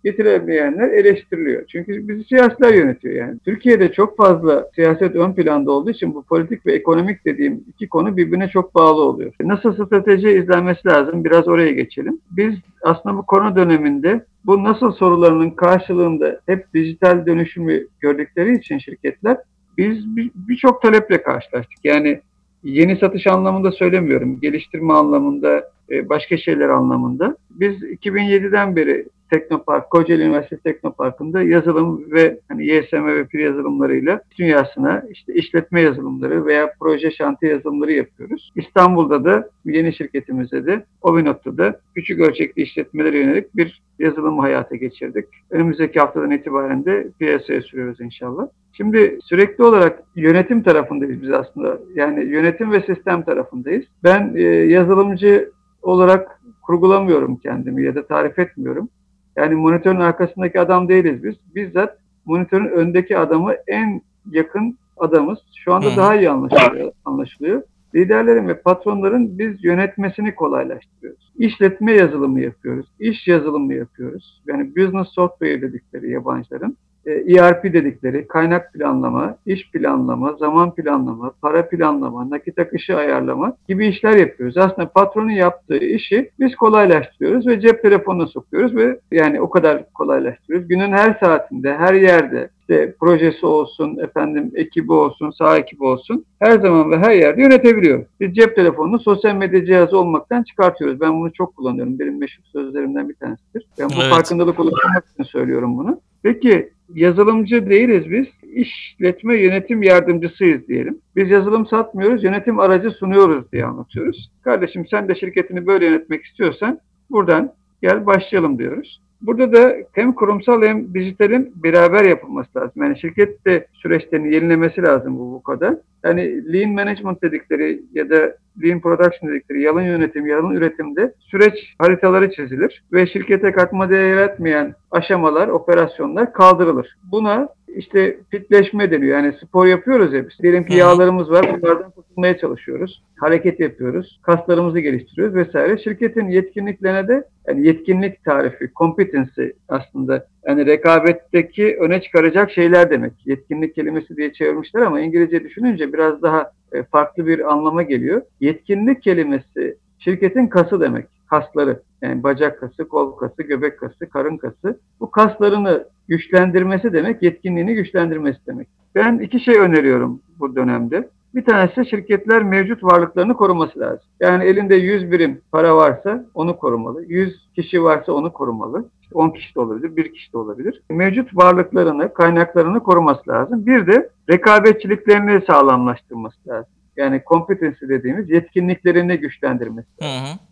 [0.05, 1.67] getiremeyenler eleştiriliyor.
[1.67, 3.39] Çünkü bizi siyasiler yönetiyor yani.
[3.45, 8.17] Türkiye'de çok fazla siyaset ön planda olduğu için bu politik ve ekonomik dediğim iki konu
[8.17, 9.33] birbirine çok bağlı oluyor.
[9.43, 11.25] Nasıl strateji izlenmesi lazım?
[11.25, 12.21] Biraz oraya geçelim.
[12.31, 19.37] Biz aslında bu korona döneminde bu nasıl sorularının karşılığında hep dijital dönüşümü gördükleri için şirketler
[19.79, 19.97] biz
[20.35, 21.85] birçok taleple karşılaştık.
[21.85, 22.21] Yani
[22.65, 24.41] yeni satış anlamında söylemiyorum.
[24.41, 27.37] Geliştirme anlamında, e, başka şeyler anlamında.
[27.51, 35.03] Biz 2007'den beri Teknopark, Kocaeli Üniversitesi Teknopark'ında yazılım ve hani YSM ve PIR yazılımlarıyla dünyasına
[35.11, 38.51] işte işletme yazılımları veya proje şanti yazılımları yapıyoruz.
[38.57, 45.25] İstanbul'da da yeni şirketimizde de Ovinot'ta da küçük ölçekli işletmelere yönelik bir yazılımı hayata geçirdik.
[45.51, 48.49] Önümüzdeki haftadan itibaren de piyasaya sürüyoruz inşallah.
[48.73, 51.79] Şimdi sürekli olarak yönetim tarafındayız biz aslında.
[51.95, 53.85] Yani yönetim ve sistem tarafındayız.
[54.05, 55.51] Ben e, yazılımcı
[55.83, 58.89] olarak kurgulamıyorum kendimi ya da tarif etmiyorum.
[59.37, 61.35] Yani monitörün arkasındaki adam değiliz biz.
[61.55, 65.39] Bizzat monitörün öndeki adamı en yakın adamız.
[65.57, 65.97] Şu anda hmm.
[65.97, 66.93] daha iyi anlaşılıyor.
[67.05, 67.63] anlaşılıyor.
[67.95, 71.33] Liderlerin ve patronların biz yönetmesini kolaylaştırıyoruz.
[71.39, 72.87] İşletme yazılımı yapıyoruz.
[73.01, 74.43] İş yazılımı yapıyoruz.
[74.47, 76.77] Yani business software dedikleri yabancıların.
[77.07, 83.87] ERP e dedikleri kaynak planlama, iş planlama, zaman planlama, para planlama, nakit akışı ayarlama gibi
[83.87, 84.57] işler yapıyoruz.
[84.57, 90.69] Aslında patronun yaptığı işi biz kolaylaştırıyoruz ve cep telefonuna sokuyoruz ve yani o kadar kolaylaştırıyoruz.
[90.69, 96.61] Günün her saatinde, her yerde işte projesi olsun, efendim ekibi olsun, sağ ekibi olsun her
[96.61, 98.05] zaman ve her yerde yönetebiliyor.
[98.21, 101.01] Biz cep telefonunu sosyal medya cihazı olmaktan çıkartıyoruz.
[101.01, 101.99] Ben bunu çok kullanıyorum.
[101.99, 103.67] Benim meşhur sözlerimden bir tanesidir.
[103.79, 104.13] Ben bu evet.
[104.13, 106.01] farkındalık oluşturmak için söylüyorum bunu.
[106.23, 108.27] Peki yazılımcı değiliz biz.
[108.53, 110.99] İşletme yönetim yardımcısıyız diyelim.
[111.17, 114.31] Biz yazılım satmıyoruz, yönetim aracı sunuyoruz diye anlatıyoruz.
[114.45, 116.79] Kardeşim sen de şirketini böyle yönetmek istiyorsan
[117.11, 119.01] buradan gel başlayalım diyoruz.
[119.23, 122.83] Burada da hem kurumsal hem dijitalin beraber yapılması lazım.
[122.85, 125.81] Yani şirket de süreçlerini yenilemesi lazım bu VUCA'da.
[126.05, 132.31] Yani lean management dedikleri ya da lean production dedikleri yalın yönetim, yalın üretimde süreç haritaları
[132.31, 136.97] çizilir ve şirkete katma değer etmeyen aşamalar, operasyonlar kaldırılır.
[137.13, 139.19] Buna işte fitleşme deniyor.
[139.19, 140.39] Yani spor yapıyoruz ya biz.
[140.43, 141.57] Diyelim ki yağlarımız var.
[141.63, 143.03] Bunlardan kurtulmaya çalışıyoruz.
[143.19, 144.21] Hareket yapıyoruz.
[144.23, 145.79] Kaslarımızı geliştiriyoruz vesaire.
[145.79, 153.13] Şirketin yetkinliklerine de yani yetkinlik tarifi, competency aslında yani rekabetteki öne çıkaracak şeyler demek.
[153.27, 158.23] Yetkinlik kelimesi diye çevirmişler ama İngilizce düşününce biraz daha e, farklı bir anlama geliyor.
[158.41, 164.81] Yetkinlik kelimesi şirketin kası demek kasları yani bacak kası, kol kası, göbek kası, karın kası
[165.01, 168.69] bu kaslarını güçlendirmesi demek, yetkinliğini güçlendirmesi demek.
[168.95, 171.09] Ben iki şey öneriyorum bu dönemde.
[171.35, 174.05] Bir tanesi şirketler mevcut varlıklarını koruması lazım.
[174.21, 177.05] Yani elinde 100 birim para varsa onu korumalı.
[177.05, 178.89] 100 kişi varsa onu korumalı.
[179.15, 180.83] 10 kişi de olabilir, 1 kişi de olabilir.
[180.91, 183.67] Mevcut varlıklarını, kaynaklarını koruması lazım.
[183.67, 186.73] Bir de rekabetçiliklerini sağlamlaştırması lazım.
[186.97, 190.25] Yani competency dediğimiz yetkinliklerini güçlendirmesi lazım.
[190.25, 190.50] Hı hı.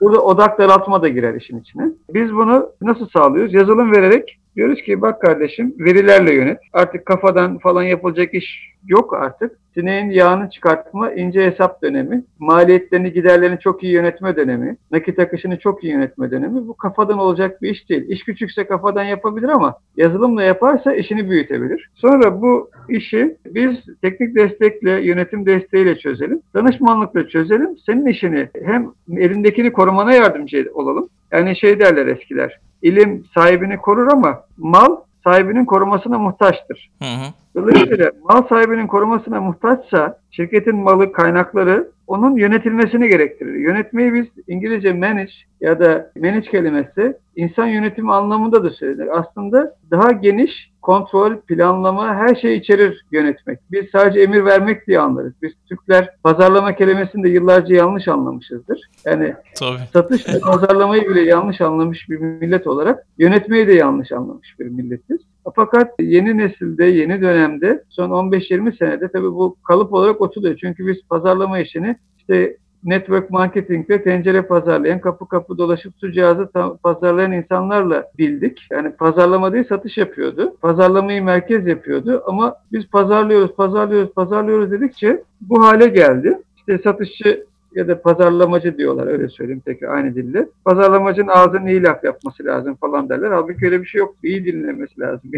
[0.00, 1.88] Burada odak daraltma da girer işin içine.
[2.14, 3.54] Biz bunu nasıl sağlıyoruz?
[3.54, 6.58] Yazılım vererek Diyoruz ki bak kardeşim verilerle yönet.
[6.72, 9.52] Artık kafadan falan yapılacak iş yok artık.
[9.74, 15.84] Sineğin yağını çıkartma ince hesap dönemi, maliyetlerini giderlerini çok iyi yönetme dönemi, nakit akışını çok
[15.84, 16.68] iyi yönetme dönemi.
[16.68, 18.08] Bu kafadan olacak bir iş değil.
[18.08, 21.90] İş küçükse kafadan yapabilir ama yazılımla yaparsa işini büyütebilir.
[21.94, 26.40] Sonra bu işi biz teknik destekle, yönetim desteğiyle çözelim.
[26.54, 27.76] Danışmanlıkla çözelim.
[27.86, 31.08] Senin işini hem elindekini korumana yardımcı olalım.
[31.32, 36.90] Yani şey derler eskiler ilim sahibini korur ama mal sahibinin korumasına muhtaçtır.
[37.02, 37.30] Hı hı.
[37.56, 43.54] Dolayısıyla mal sahibinin korumasına muhtaçsa şirketin malı kaynakları onun yönetilmesini gerektirir.
[43.54, 49.18] Yönetmeyi biz İngilizce manage ya da manage kelimesi insan yönetimi anlamında da söylenir.
[49.18, 50.50] Aslında daha geniş
[50.82, 53.58] kontrol, planlama her şeyi içerir yönetmek.
[53.72, 55.32] Biz sadece emir vermek diye anlarız.
[55.42, 58.80] Biz Türkler pazarlama kelimesini de yıllarca yanlış anlamışızdır.
[59.04, 59.78] Yani Tabii.
[59.92, 65.18] satış ve pazarlamayı bile yanlış anlamış bir millet olarak yönetmeyi de yanlış anlamış bir milletiz.
[65.56, 70.56] Fakat yeni nesilde, yeni dönemde son 15-20 senede tabii bu kalıp olarak oturuyor.
[70.60, 76.48] Çünkü biz pazarlama işini işte network marketingle tencere pazarlayan, kapı kapı dolaşıp su cihazı
[76.82, 78.62] pazarlayan insanlarla bildik.
[78.72, 80.56] Yani pazarlama değil satış yapıyordu.
[80.62, 86.38] Pazarlamayı merkez yapıyordu ama biz pazarlıyoruz, pazarlıyoruz, pazarlıyoruz dedikçe bu hale geldi.
[86.56, 90.48] İşte satışçı ya da pazarlamacı diyorlar öyle söyleyeyim tekrar aynı dille.
[90.64, 93.30] Pazarlamacının ağzının iyi laf yapması lazım falan derler.
[93.30, 94.14] Halbuki öyle bir şey yok.
[94.24, 95.30] İyi dinlemesi lazım.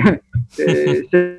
[0.58, 1.36] %80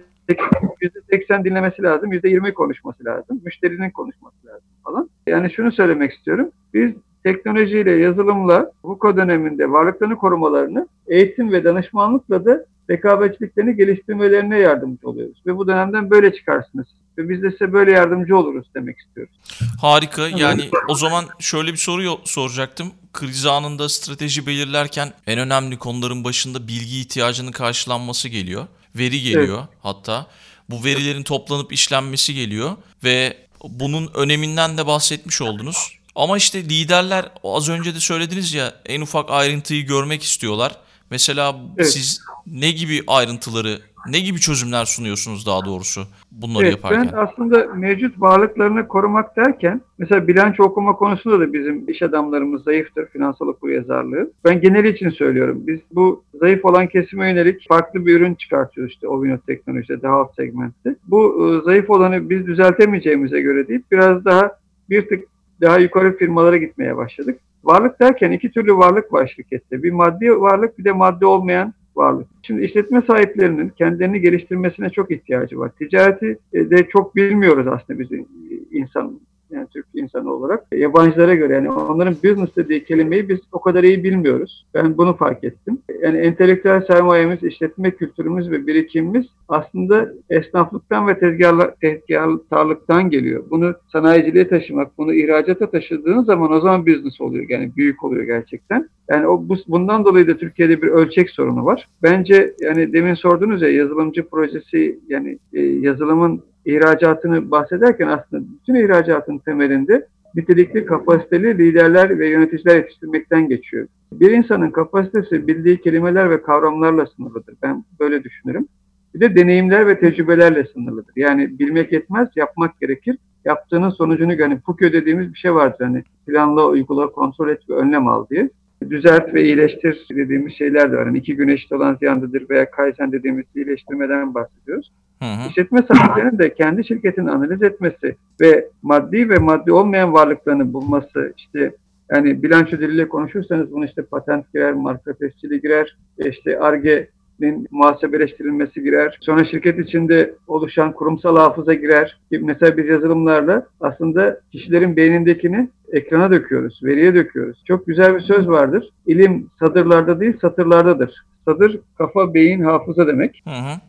[1.41, 5.09] e, dinlemesi lazım, %20 konuşması lazım, müşterinin konuşması lazım falan.
[5.27, 6.49] Yani şunu söylemek istiyorum.
[6.73, 6.91] Biz
[7.23, 15.43] teknolojiyle, yazılımla VUCA döneminde varlıklarını korumalarını eğitim ve danışmanlıkla da rekabetçiliklerini geliştirmelerine yardımcı oluyoruz.
[15.45, 19.33] Ve bu dönemden böyle çıkarsınız ve biz de size böyle yardımcı oluruz demek istiyoruz.
[19.81, 20.27] Harika.
[20.27, 22.91] Yani o zaman şöyle bir soru soracaktım.
[23.13, 28.67] Kriz anında strateji belirlerken en önemli konuların başında bilgi ihtiyacının karşılanması geliyor.
[28.95, 29.79] Veri geliyor evet.
[29.83, 30.27] hatta.
[30.69, 32.71] Bu verilerin toplanıp işlenmesi geliyor
[33.03, 35.77] ve bunun öneminden de bahsetmiş oldunuz.
[36.15, 40.71] Ama işte liderler az önce de söylediniz ya en ufak ayrıntıyı görmek istiyorlar.
[41.09, 41.91] Mesela evet.
[41.93, 47.09] siz ne gibi ayrıntıları ne gibi çözümler sunuyorsunuz daha doğrusu bunları evet, yaparken?
[47.13, 53.05] Ben aslında mevcut varlıklarını korumak derken mesela bilanço okuma konusunda da bizim iş adamlarımız zayıftır
[53.05, 54.31] finansal okuryazarlığı.
[54.45, 55.63] Ben genel için söylüyorum.
[55.67, 60.35] Biz bu zayıf olan kesime yönelik farklı bir ürün çıkartıyoruz işte Ovino teknolojide daha alt
[60.35, 60.95] segmentte.
[61.07, 64.51] Bu e, zayıf olanı biz düzeltemeyeceğimize göre deyip biraz daha
[64.89, 65.23] bir tık
[65.61, 67.39] daha yukarı firmalara gitmeye başladık.
[67.63, 69.83] Varlık derken iki türlü varlık var şirkette.
[69.83, 72.27] Bir maddi varlık bir de maddi olmayan varlık.
[72.43, 75.71] Şimdi işletme sahiplerinin kendilerini geliştirmesine çok ihtiyacı var.
[75.79, 78.25] Ticareti e, de çok bilmiyoruz aslında biz e,
[78.71, 83.83] insan yani Türk insanı olarak yabancılara göre yani onların business dediği kelimeyi biz o kadar
[83.83, 84.65] iyi bilmiyoruz.
[84.73, 85.77] Ben bunu fark ettim.
[86.01, 93.43] Yani entelektüel sermayemiz, işletme kültürümüz ve birikimimiz aslında esnaflıktan ve tezgahlar, tezgahtarlıktan geliyor.
[93.49, 97.45] Bunu sanayiciliğe taşımak, bunu ihracata taşıdığın zaman o zaman business oluyor.
[97.49, 98.89] Yani büyük oluyor gerçekten.
[99.09, 101.87] Yani o bu, bundan dolayı da Türkiye'de bir ölçek sorunu var.
[102.03, 109.37] Bence yani demin sordunuz ya yazılımcı projesi yani e, yazılımın ihracatını bahsederken aslında bütün ihracatın
[109.37, 113.87] temelinde nitelikli, kapasiteli liderler ve yöneticiler yetiştirmekten geçiyor.
[114.13, 117.55] Bir insanın kapasitesi bildiği kelimeler ve kavramlarla sınırlıdır.
[117.63, 118.67] Ben böyle düşünürüm.
[119.15, 121.13] Bir de deneyimler ve tecrübelerle sınırlıdır.
[121.15, 123.17] Yani bilmek yetmez, yapmak gerekir.
[123.45, 125.85] Yaptığının sonucunu yani PUKÖ dediğimiz bir şey vardır.
[125.85, 128.49] Hani planla, uygula, kontrol et ve önlem al diye.
[128.89, 131.05] Düzelt ve iyileştir dediğimiz şeyler de var.
[131.05, 134.91] Yani iki güneşli olan ziyandadır veya Kaizen dediğimiz iyileştirmeden bahsediyoruz.
[135.21, 141.33] Hı İşletme sahiplerinin de kendi şirketini analiz etmesi ve maddi ve maddi olmayan varlıklarını bulması
[141.37, 141.71] işte
[142.11, 148.81] yani bilanço diliyle konuşursanız bunu işte patent girer, marka tescili girer, e, işte ARGE'nin muhasebeleştirilmesi
[148.83, 149.17] girer.
[149.21, 152.19] Sonra şirket içinde oluşan kurumsal hafıza girer.
[152.31, 157.63] E, mesela biz yazılımlarla aslında kişilerin beynindekini ekrana döküyoruz, veriye döküyoruz.
[157.67, 158.89] Çok güzel bir söz vardır.
[159.07, 161.11] İlim sadırlarda değil satırlardadır.
[161.47, 163.43] Sadır kafa, beyin, hafıza demek.
[163.43, 163.79] Hı hı.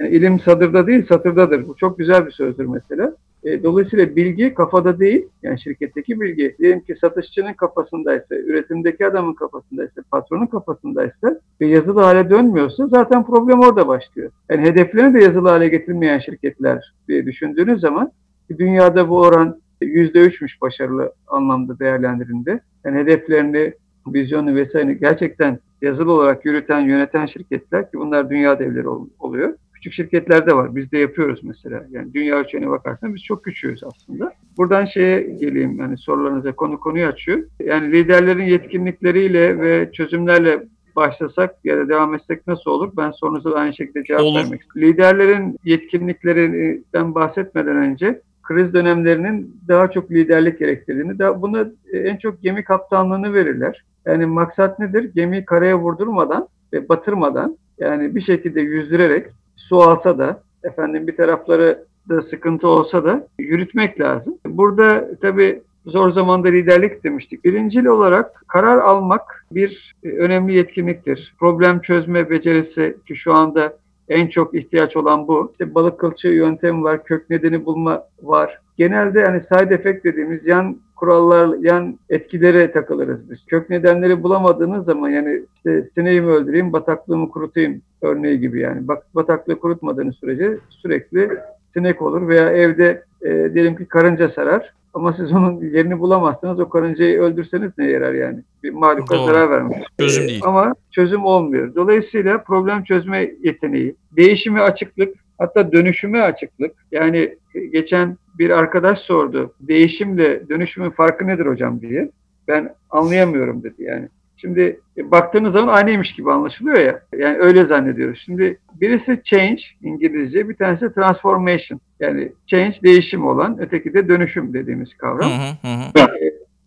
[0.00, 1.68] Yani ilim sadırda değil, satırdadır.
[1.68, 3.14] Bu çok güzel bir sözdür mesela.
[3.44, 6.56] E, dolayısıyla bilgi kafada değil, yani şirketteki bilgi.
[6.58, 13.60] Diyelim ki satışçının kafasındaysa, üretimdeki adamın kafasındaysa, patronun kafasındaysa ve yazılı hale dönmüyorsa zaten problem
[13.60, 14.30] orada başlıyor.
[14.50, 18.10] Yani hedeflerini de yazılı hale getirmeyen şirketler diye düşündüğünüz zaman
[18.58, 22.60] dünyada bu oran %3'müş başarılı anlamda değerlendirildi.
[22.84, 23.72] Yani hedeflerini,
[24.06, 28.88] vizyonu vesaire gerçekten yazılı olarak yürüten, yöneten şirketler ki bunlar dünya devleri
[29.18, 29.56] oluyor.
[29.74, 30.76] Küçük şirketlerde var.
[30.76, 31.86] Biz de yapıyoruz mesela.
[31.90, 34.32] Yani dünya ölçeğine bakarsan biz çok küçüğüz aslında.
[34.56, 37.38] Buradan şeye geleyim yani sorularınıza konu konuyu açıyor.
[37.64, 40.62] Yani liderlerin yetkinlikleriyle ve çözümlerle
[40.96, 42.92] başlasak ya da devam etsek nasıl olur?
[42.96, 44.38] Ben sorunuza aynı şekilde cevap olur.
[44.40, 44.92] vermek istiyorum.
[44.92, 51.60] Liderlerin yetkinliklerinden bahsetmeden önce kriz dönemlerinin daha çok liderlik gerektirdiğini, daha buna
[51.92, 53.84] e, en çok gemi kaptanlığını verirler.
[54.06, 55.10] Yani maksat nedir?
[55.14, 59.26] Gemiyi karaya vurdurmadan ve batırmadan yani bir şekilde yüzdürerek
[59.56, 64.38] su alsa da efendim bir tarafları da sıkıntı olsa da yürütmek lazım.
[64.46, 67.44] Burada tabii zor zamanda liderlik demiştik.
[67.44, 71.34] Birincil olarak karar almak bir e, önemli yetkinliktir.
[71.40, 73.76] Problem çözme becerisi ki şu anda
[74.10, 75.48] en çok ihtiyaç olan bu.
[75.52, 78.60] İşte balık kılçığı yöntemi var, kök nedeni bulma var.
[78.76, 83.38] Genelde hani side effect dediğimiz yan kurallar, yan etkilere takılırız biz.
[83.46, 88.88] Kök nedenleri bulamadığınız zaman yani işte sineğimi öldüreyim, bataklığımı kurutayım örneği gibi yani.
[88.88, 91.30] Bak, bataklığı kurutmadığınız sürece sürekli
[91.74, 96.68] sinek olur veya evde e, diyelim ki karınca sarar ama siz onun yerini bulamazsanız o
[96.68, 98.38] karıncayı öldürseniz ne yarar yani?
[98.62, 99.78] Bir mahluka zarar vermiş.
[100.00, 100.40] Çözüm e, değil.
[100.44, 101.74] Ama çözüm olmuyor.
[101.74, 106.72] Dolayısıyla problem çözme yeteneği, değişimi açıklık, hatta dönüşüme açıklık.
[106.92, 109.54] Yani e, geçen bir arkadaş sordu.
[109.60, 112.10] Değişimle dönüşümün farkı nedir hocam diye.
[112.48, 114.08] Ben anlayamıyorum dedi yani.
[114.36, 117.00] Şimdi e, baktığınız zaman aynıymış gibi anlaşılıyor ya.
[117.18, 118.22] Yani öyle zannediyoruz.
[118.26, 121.80] Şimdi Birisi change İngilizce, bir tanesi transformation.
[122.00, 125.30] Yani change değişim olan, öteki de dönüşüm dediğimiz kavram.
[125.30, 126.04] Hı hı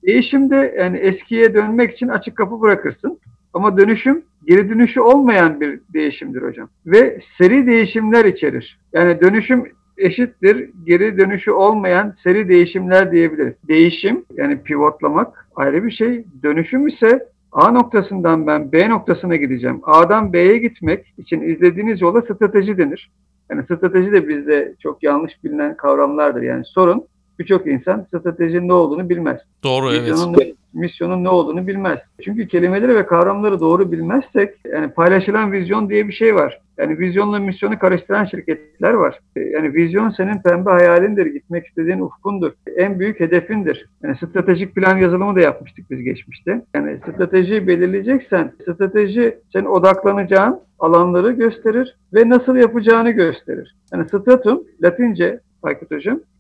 [0.06, 3.20] Değişimde yani eskiye dönmek için açık kapı bırakırsın.
[3.54, 6.70] Ama dönüşüm geri dönüşü olmayan bir değişimdir hocam.
[6.86, 8.80] Ve seri değişimler içerir.
[8.94, 9.64] Yani dönüşüm
[9.98, 13.54] eşittir geri dönüşü olmayan seri değişimler diyebiliriz.
[13.68, 16.24] Değişim yani pivotlamak ayrı bir şey.
[16.44, 17.20] Dönüşüm ise
[17.54, 19.80] A noktasından ben B noktasına gideceğim.
[19.84, 23.12] A'dan B'ye gitmek için izlediğiniz yola strateji denir.
[23.52, 26.42] Yani strateji de bizde çok yanlış bilinen kavramlardır.
[26.42, 27.04] Yani sorun
[27.44, 29.40] birçok insan stratejinin ne olduğunu bilmez.
[29.64, 30.54] Doğru misyonun, evet.
[30.74, 32.00] Misyonun ne olduğunu bilmez.
[32.26, 36.60] Çünkü kelimeleri ve kavramları doğru bilmezsek yani paylaşılan vizyon diye bir şey var.
[36.78, 39.20] Yani vizyonla misyonu karıştıran şirketler var.
[39.36, 43.90] E, yani vizyon senin pembe hayalindir, gitmek istediğin ufkundur, en büyük hedefindir.
[44.04, 46.62] Yani stratejik plan yazılımı da yapmıştık biz geçmişte.
[46.74, 53.76] Yani stratejiyi belirleyeceksen, strateji senin odaklanacağın alanları gösterir ve nasıl yapacağını gösterir.
[53.94, 55.92] Yani stratum, Latince Aykut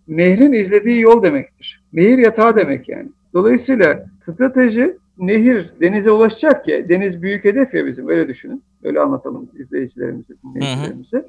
[0.08, 1.84] nehrin izlediği yol demektir.
[1.94, 3.10] Nehir yatağı demek yani.
[3.34, 8.64] Dolayısıyla strateji nehir denize ulaşacak ya, deniz büyük hedef ya bizim öyle düşünün.
[8.84, 11.26] Öyle anlatalım izleyicilerimize, dinleyicilerimize.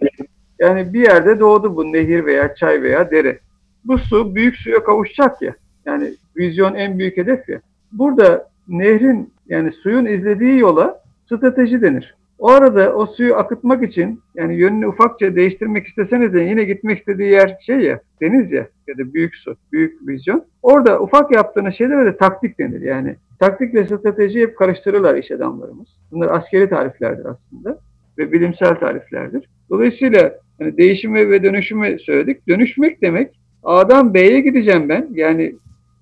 [0.59, 3.39] Yani bir yerde doğdu bu nehir veya çay veya dere.
[3.85, 5.55] Bu su büyük suya kavuşacak ya.
[5.87, 7.61] Yani vizyon en büyük hedef ya.
[7.93, 12.15] Burada nehrin yani suyun izlediği yola strateji denir.
[12.45, 17.29] O arada o suyu akıtmak için yani yönünü ufakça değiştirmek isteseniz de yine gitmek istediği
[17.31, 20.45] yer şey ya deniz ya ya da büyük su, büyük vizyon.
[20.63, 22.81] Orada ufak yaptığınız şeylere de taktik denir.
[22.81, 25.89] Yani taktik ve strateji hep karıştırırlar iş adamlarımız.
[26.11, 27.79] Bunlar askeri tariflerdir aslında
[28.19, 29.49] ve bilimsel tariflerdir.
[29.71, 32.49] Dolayısıyla hani değişimi ve dönüşümü söyledik.
[32.49, 35.09] Dönüşmek demek A'dan B'ye gideceğim ben.
[35.13, 35.55] Yani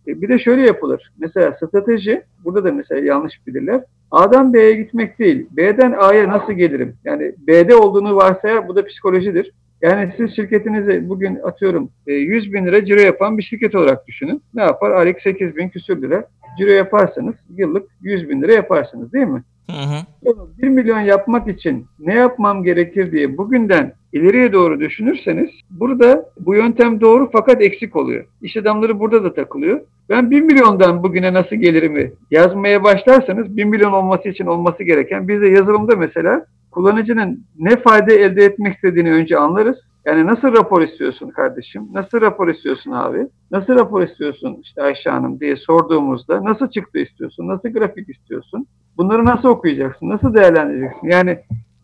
[0.08, 1.12] e, bir de şöyle yapılır.
[1.18, 3.80] Mesela strateji, burada da mesela yanlış bilirler.
[4.12, 5.46] A'dan B'ye gitmek değil.
[5.50, 6.96] B'den A'ya nasıl gelirim?
[7.04, 9.52] Yani B'de olduğunu varsayar bu da psikolojidir.
[9.82, 14.42] Yani siz şirketinizi bugün atıyorum 100 e, bin lira ciro yapan bir şirket olarak düşünün.
[14.54, 14.90] Ne yapar?
[14.90, 16.24] Aylık 8 bin küsür lira
[16.58, 19.42] ciro yaparsanız yıllık 100 bin lira yaparsınız değil mi?
[19.72, 20.34] Hı hı.
[20.62, 27.00] 1 milyon yapmak için ne yapmam gerekir diye bugünden ileriye doğru düşünürseniz burada bu yöntem
[27.00, 28.24] doğru fakat eksik oluyor.
[28.42, 29.80] İş adamları burada da takılıyor.
[30.08, 35.40] Ben 1 milyondan bugüne nasıl gelirimi yazmaya başlarsanız 1 milyon olması için olması gereken biz
[35.40, 39.76] de yazılımda mesela kullanıcının ne fayda elde etmek istediğini önce anlarız.
[40.04, 41.88] Yani nasıl rapor istiyorsun kardeşim?
[41.92, 43.28] Nasıl rapor istiyorsun abi?
[43.50, 47.48] Nasıl rapor istiyorsun işte Ayşe Hanım diye sorduğumuzda nasıl çıktı istiyorsun?
[47.48, 48.66] Nasıl grafik istiyorsun?
[48.96, 50.08] Bunları nasıl okuyacaksın?
[50.08, 51.06] Nasıl değerlendireceksin?
[51.08, 51.38] Yani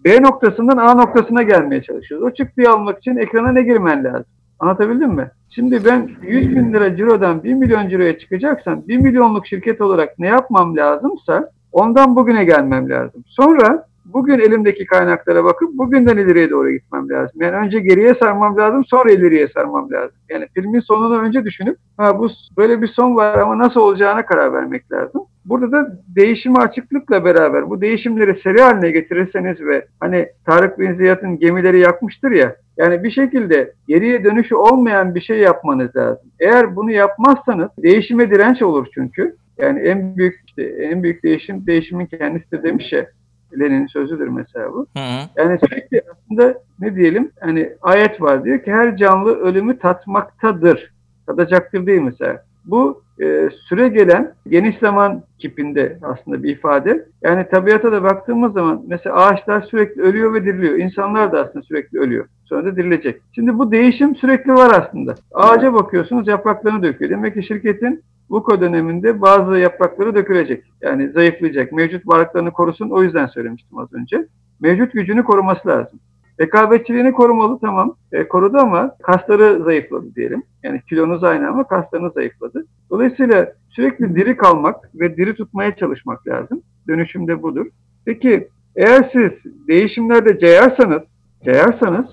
[0.04, 2.26] B noktasından A noktasına gelmeye çalışıyoruz.
[2.28, 4.26] O çıktıyı almak için ekrana ne girmen lazım?
[4.60, 5.30] Anlatabildim mi?
[5.54, 10.26] Şimdi ben 100 bin lira cirodan 1 milyon ciroya çıkacaksam 1 milyonluk şirket olarak ne
[10.26, 13.24] yapmam lazımsa ondan bugüne gelmem lazım.
[13.26, 17.42] Sonra bugün elimdeki kaynaklara bakıp bugünden ileriye doğru gitmem lazım.
[17.42, 20.16] Yani önce geriye sarmam lazım, sonra ileriye sarmam lazım.
[20.30, 24.52] Yani filmin sonunu önce düşünüp ha bu böyle bir son var ama nasıl olacağına karar
[24.52, 25.22] vermek lazım.
[25.44, 31.38] Burada da değişimi açıklıkla beraber bu değişimleri seri haline getirirseniz ve hani Tarık bin Ziyad'ın
[31.38, 36.28] gemileri yakmıştır ya yani bir şekilde geriye dönüşü olmayan bir şey yapmanız lazım.
[36.40, 39.36] Eğer bunu yapmazsanız değişime direnç olur çünkü.
[39.58, 43.06] Yani en büyük işte en büyük değişim değişimin kendisi de demiş ya
[43.52, 44.86] Lenin'in sözüdür mesela bu.
[44.96, 45.22] Hı hı.
[45.36, 50.92] Yani sürekli aslında ne diyelim hani ayet var diyor ki her canlı ölümü tatmaktadır.
[51.26, 52.44] Tadacaktır değil mesela.
[52.64, 57.06] Bu e, süre gelen geniş zaman kipinde aslında bir ifade.
[57.22, 60.74] Yani tabiata da baktığımız zaman mesela ağaçlar sürekli ölüyor ve diriliyor.
[60.74, 62.26] İnsanlar da aslında sürekli ölüyor.
[62.44, 63.20] Sonra da dirilecek.
[63.34, 65.14] Şimdi bu değişim sürekli var aslında.
[65.34, 67.10] Ağaca bakıyorsunuz yapraklarını döküyor.
[67.10, 70.64] Demek ki şirketin Vuko döneminde bazı yaprakları dökülecek.
[70.80, 71.72] Yani zayıflayacak.
[71.72, 72.90] Mevcut varlıklarını korusun.
[72.90, 74.26] O yüzden söylemiştim az önce.
[74.60, 76.00] Mevcut gücünü koruması lazım.
[76.40, 77.94] Rekabetçiliğini korumalı tamam.
[78.12, 80.42] E, korudu ama kasları zayıfladı diyelim.
[80.62, 82.66] Yani kilonuz aynı ama kaslarınız zayıfladı.
[82.90, 86.62] Dolayısıyla sürekli diri kalmak ve diri tutmaya çalışmak lazım.
[86.88, 87.66] Dönüşüm de budur.
[88.04, 89.30] Peki eğer siz
[89.68, 91.02] değişimlerde cayarsanız,
[91.44, 92.06] cayarsanız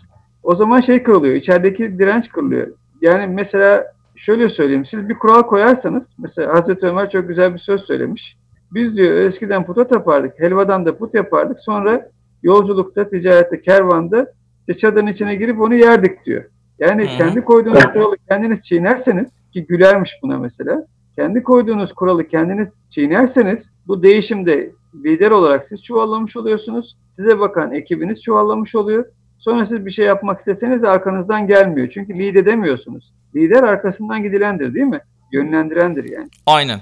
[0.44, 1.36] o zaman şey kırılıyor.
[1.36, 2.68] İçerideki direnç kırılıyor.
[3.02, 3.95] Yani mesela
[4.26, 4.86] şöyle söyleyeyim.
[4.92, 8.38] Siz bir kural koyarsanız, mesela Hazreti Ömer çok güzel bir söz söylemiş.
[8.72, 11.58] Biz diyor eskiden puta tapardık, helvadan da put yapardık.
[11.60, 12.10] Sonra
[12.44, 14.32] yolculukta, ticarette, kervanda
[14.82, 16.44] çadanın içine girip onu yerdik diyor.
[16.80, 17.18] Yani hmm.
[17.18, 23.58] kendi koyduğunuz kuralı kendiniz çiğnerseniz, ki gülermiş buna mesela, kendi koyduğunuz kuralı kendiniz çiğnerseniz
[23.88, 24.72] bu değişimde
[25.06, 26.96] lider olarak siz çuvallamış oluyorsunuz.
[27.16, 29.06] Size bakan ekibiniz çuvallamış oluyor.
[29.38, 31.90] Sonra siz bir şey yapmak isteseniz arkanızdan gelmiyor.
[31.94, 33.14] Çünkü lider demiyorsunuz.
[33.36, 35.00] Lider arkasından gidilendir değil mi?
[35.32, 36.30] Yönlendirendir yani.
[36.46, 36.80] Aynen.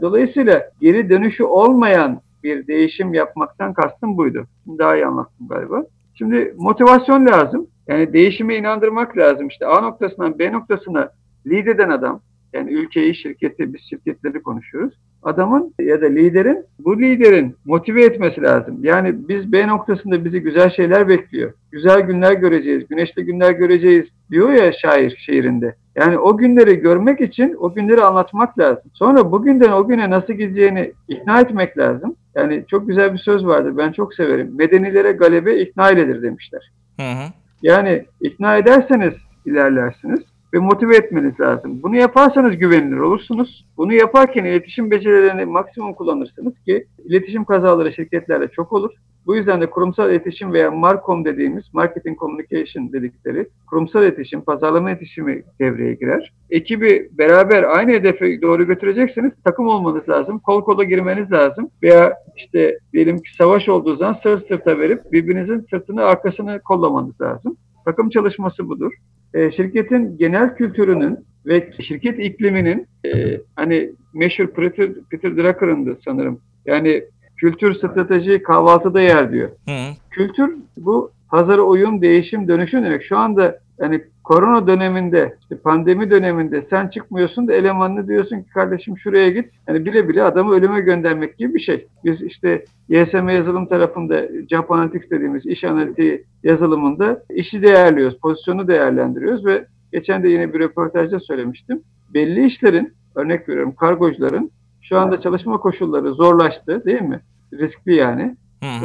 [0.00, 4.46] Dolayısıyla geri dönüşü olmayan bir değişim yapmaktan kastım buydu.
[4.66, 5.84] Daha iyi anlattım galiba.
[6.14, 7.66] Şimdi motivasyon lazım.
[7.88, 9.48] Yani değişime inandırmak lazım.
[9.48, 11.08] İşte A noktasından B noktasına
[11.46, 12.20] lider eden adam,
[12.52, 18.78] yani ülkeyi, şirketi, biz şirketleri konuşuyoruz adamın ya da liderin bu liderin motive etmesi lazım.
[18.82, 21.52] Yani biz B noktasında bizi güzel şeyler bekliyor.
[21.70, 25.74] Güzel günler göreceğiz, güneşli günler göreceğiz diyor ya şair şiirinde.
[25.96, 28.90] Yani o günleri görmek için o günleri anlatmak lazım.
[28.94, 32.14] Sonra bugünden o güne nasıl gideceğini ikna etmek lazım.
[32.34, 34.54] Yani çok güzel bir söz vardır ben çok severim.
[34.58, 36.72] Medenilere galebe ikna edilir demişler.
[36.96, 37.24] Hı hı.
[37.62, 39.12] Yani ikna ederseniz
[39.46, 40.20] ilerlersiniz
[40.54, 41.82] ve motive etmeniz lazım.
[41.82, 43.64] Bunu yaparsanız güvenilir olursunuz.
[43.76, 48.90] Bunu yaparken iletişim becerilerini maksimum kullanırsınız ki iletişim kazaları şirketlerde çok olur.
[49.26, 55.42] Bu yüzden de kurumsal iletişim veya markom dediğimiz Marketing Communication dedikleri kurumsal iletişim, pazarlama iletişimi
[55.60, 56.32] devreye girer.
[56.50, 60.38] Ekibi beraber aynı hedefe doğru götürecekseniz takım olmanız lazım.
[60.38, 61.68] Kol kola girmeniz lazım.
[61.82, 67.56] Veya işte diyelim ki savaş olduğu zaman sırt sırta verip birbirinizin sırtını arkasını kollamanız lazım.
[67.84, 68.92] Takım çalışması budur.
[69.34, 76.40] E, şirketin genel kültürünün ve şirket ikliminin e, hani meşhur Peter, Peter Drucker'ın da sanırım.
[76.66, 77.04] Yani
[77.36, 79.48] kültür strateji kahvaltıda yer diyor.
[79.48, 79.72] Hı.
[80.10, 83.02] Kültür bu hazır uyum, değişim, dönüşüm demek.
[83.04, 88.98] Şu anda hani korona döneminde, işte pandemi döneminde sen çıkmıyorsun da elemanını diyorsun ki kardeşim
[88.98, 89.50] şuraya git.
[89.68, 91.86] Yani bile bile adamı ölüme göndermek gibi bir şey.
[92.04, 99.46] Biz işte YSM yazılım tarafında job analytics dediğimiz iş analitiği yazılımında işi değerliyoruz, pozisyonu değerlendiriyoruz
[99.46, 101.80] ve geçen de yine bir röportajda söylemiştim.
[102.14, 104.50] Belli işlerin, örnek veriyorum kargocuların
[104.82, 107.20] şu anda çalışma koşulları zorlaştı değil mi?
[107.52, 108.36] Riskli yani.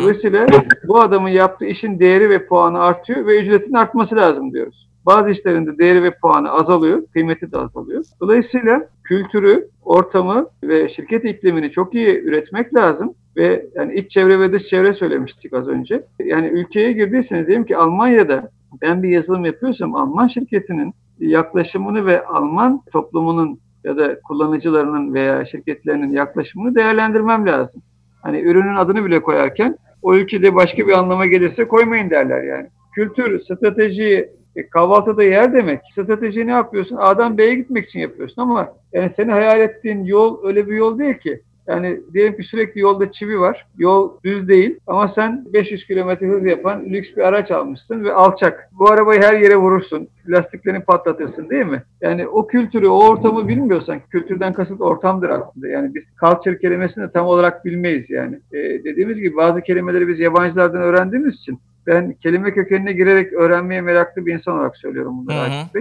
[0.01, 0.47] Dolayısıyla
[0.88, 4.86] bu adamın yaptığı işin değeri ve puanı artıyor ve ücretin artması lazım diyoruz.
[5.08, 8.03] Bazı işlerinde değeri ve puanı azalıyor, kıymeti de azalıyor.
[8.22, 14.53] Dolayısıyla kültürü, ortamı ve şirket iklimini çok iyi üretmek lazım ve yani iç çevre ve
[14.53, 16.03] dış çevre söylemiştik az önce.
[16.20, 18.49] Yani ülkeye girdiyseniz diyelim ki Almanya'da
[18.82, 26.12] ben bir yazılım yapıyorsam Alman şirketinin yaklaşımını ve Alman toplumunun ya da kullanıcılarının veya şirketlerinin
[26.12, 27.82] yaklaşımını değerlendirmem lazım.
[28.22, 32.68] Hani ürünün adını bile koyarken o ülkede başka bir anlama gelirse koymayın derler yani.
[32.95, 35.80] Kültür, strateji, e, kahvaltıda yer demek.
[35.91, 36.95] Strateji ne yapıyorsun?
[36.99, 41.14] A'dan B'ye gitmek için yapıyorsun ama yani seni hayal ettiğin yol öyle bir yol değil
[41.20, 41.41] ki.
[41.68, 43.68] Yani diyelim ki sürekli yolda çivi var.
[43.78, 48.70] Yol düz değil ama sen 500 kilometre hız yapan lüks bir araç almışsın ve alçak.
[48.80, 50.08] Bu arabayı her yere vurursun.
[50.28, 51.84] Lastiklerini patlatırsın değil mi?
[52.01, 55.68] Yani o kültürü, o ortamı bilmiyorsan, kültürden kasıt ortamdır aslında.
[55.68, 58.39] Yani biz culture kelimesini tam olarak bilmeyiz yani.
[58.53, 64.25] Ee, dediğimiz gibi bazı kelimeleri biz yabancılardan öğrendiğimiz için ben kelime kökenine girerek öğrenmeye meraklı
[64.25, 65.75] bir insan olarak söylüyorum bunları Akif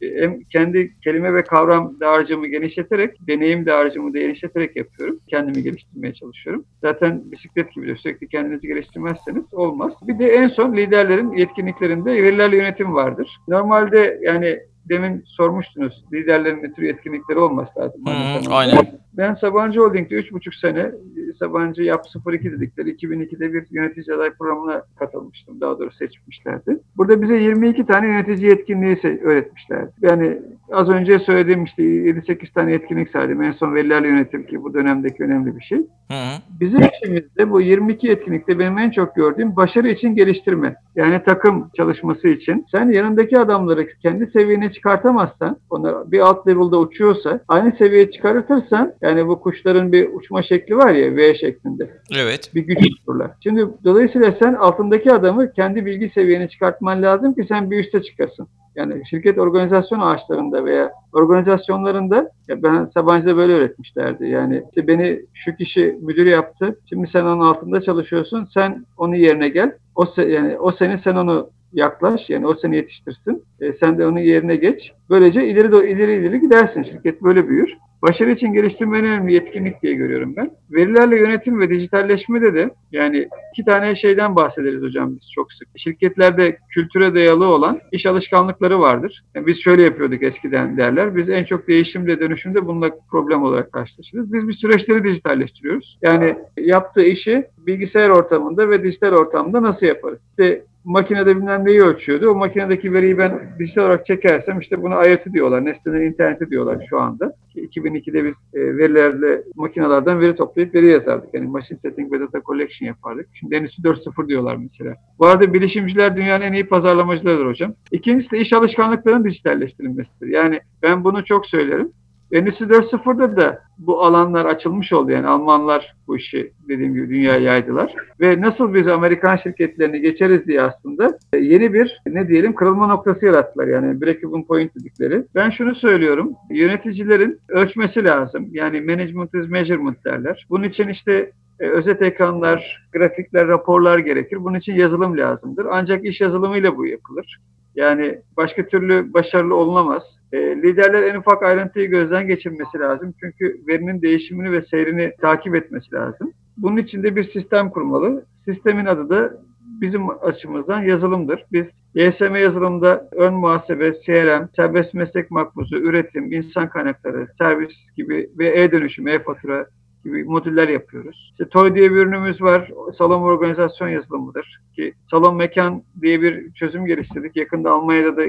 [0.00, 5.20] e, Hem kendi kelime ve kavram dağarcığımı genişleterek, deneyim dağarcığımı da genişleterek yapıyorum.
[5.28, 6.64] Kendimi geliştirmeye çalışıyorum.
[6.82, 9.92] Zaten bisiklet gibi de sürekli kendinizi geliştirmezseniz olmaz.
[10.02, 13.28] Bir de en son liderlerin yetkinliklerinde verilerle yönetim vardır.
[13.48, 14.58] Normalde yani
[14.88, 16.04] demin sormuştunuz.
[16.12, 18.00] Liderlerin bir tür yetkinlikleri olması lazım.
[18.06, 18.78] Hmm, aynen.
[19.16, 20.92] Ben Sabancı Holding'de 3,5 sene e,
[21.38, 25.60] Sabancı Yap 02 dedikleri 2002'de bir yönetici aday programına katılmıştım.
[25.60, 26.80] Daha doğrusu seçmişlerdi.
[26.96, 29.92] Burada bize 22 tane yönetici yetkinliği öğretmişlerdi.
[30.02, 30.38] Yani
[30.72, 33.42] az önce söylediğim işte 7-8 tane yetkinlik saydım.
[33.42, 35.78] En son verilerle yönetim ki bu dönemdeki önemli bir şey.
[35.78, 36.38] Hı hı.
[36.60, 40.74] Bizim işimizde bu 22 yetkinlikte benim en çok gördüğüm başarı için geliştirme.
[40.96, 42.66] Yani takım çalışması için.
[42.72, 49.28] Sen yanındaki adamları kendi seviyene çıkartamazsan, onları bir alt level'da uçuyorsa, aynı seviyeye çıkartırsan, yani
[49.28, 51.90] bu kuşların bir uçma şekli var ya V şeklinde.
[52.22, 52.50] Evet.
[52.54, 53.30] Bir güç olurlar.
[53.42, 58.48] Şimdi dolayısıyla sen altındaki adamı kendi bilgi seviyene çıkartman lazım ki sen bir üste çıkasın.
[58.76, 64.26] Yani şirket organizasyon ağaçlarında veya organizasyonlarında ya ben Sabancı'da böyle öğretmişlerdi.
[64.26, 66.78] Yani işte beni şu kişi müdür yaptı.
[66.88, 68.48] Şimdi sen onun altında çalışıyorsun.
[68.54, 69.72] Sen onun yerine gel.
[69.94, 73.42] O se, yani o seni sen onu yaklaş yani o seni yetiştirsin.
[73.60, 74.92] E, sen de onun yerine geç.
[75.10, 76.82] Böylece ileri de ileri ileri gidersin.
[76.82, 77.68] Şirket böyle büyür.
[78.02, 80.50] Başarı için geliştirme en önemli yetkinlik diye görüyorum ben.
[80.70, 85.68] Verilerle yönetim ve dijitalleşmede de yani iki tane şeyden bahsederiz hocam biz çok sık.
[85.76, 89.24] Şirketlerde kültüre dayalı olan iş alışkanlıkları vardır.
[89.34, 91.16] Yani biz şöyle yapıyorduk eskiden derler.
[91.16, 94.32] Biz en çok değişimde dönüşümde bununla problem olarak karşılaşırız.
[94.32, 95.98] Biz bir süreçleri dijitalleştiriyoruz.
[96.02, 100.18] Yani yaptığı işi bilgisayar ortamında ve dijital ortamda nasıl yaparız?
[100.30, 102.28] İşte makinede bilmem neyi ölçüyordu.
[102.30, 105.64] O makinedeki veriyi ben dijital olarak çekersem işte bunu ayeti diyorlar.
[105.64, 107.32] Nesnenin interneti diyorlar şu anda.
[107.56, 111.34] 2002'de biz e, verilerle makinelerden veri toplayıp veri yazardık.
[111.34, 113.26] Yani machine setting ve data collection yapardık.
[113.34, 114.94] Şimdi Endüstri 4.0 diyorlar mesela.
[115.18, 117.74] Bu arada bilişimciler dünyanın en iyi pazarlamacılarıdır hocam.
[117.92, 120.26] İkincisi de iş alışkanlıklarının dijitalleştirilmesidir.
[120.28, 121.92] Yani ben bunu çok söylerim.
[122.32, 125.10] Endüstri 4.0'da da bu alanlar açılmış oldu.
[125.10, 127.94] Yani Almanlar bu işi dediğim gibi dünyaya yaydılar.
[128.20, 133.26] Ve nasıl biz Amerikan şirketlerini geçeriz diye aslında e, yeni bir ne diyelim kırılma noktası
[133.26, 133.66] yarattılar.
[133.66, 135.24] Yani break point dedikleri.
[135.34, 136.32] Ben şunu söylüyorum.
[136.50, 138.46] Yöneticilerin ölçmesi lazım.
[138.50, 140.46] Yani management is measurement derler.
[140.50, 144.44] Bunun için işte e, özet ekranlar, grafikler, raporlar gerekir.
[144.44, 145.66] Bunun için yazılım lazımdır.
[145.70, 147.40] Ancak iş yazılımıyla bu yapılır.
[147.74, 150.02] Yani başka türlü başarılı olunamaz.
[150.32, 153.14] E, liderler en ufak ayrıntıyı gözden geçirmesi lazım.
[153.20, 156.32] Çünkü verinin değişimini ve seyrini takip etmesi lazım.
[156.56, 158.24] Bunun için de bir sistem kurmalı.
[158.44, 159.32] Sistemin adı da
[159.80, 161.44] bizim açımızdan yazılımdır.
[161.52, 161.64] Biz
[161.94, 169.08] YSM yazılımda ön muhasebe, CRM, serbest meslek makbuzu, üretim, insan kaynakları, servis gibi ve e-dönüşüm,
[169.08, 169.66] e-fatura
[170.04, 171.28] gibi modüller yapıyoruz.
[171.32, 172.70] İşte Toy diye bir ürünümüz var.
[172.98, 174.60] Salon organizasyon yazılımıdır.
[174.76, 177.36] Ki salon mekan diye bir çözüm geliştirdik.
[177.36, 178.22] Yakında Almanya'da da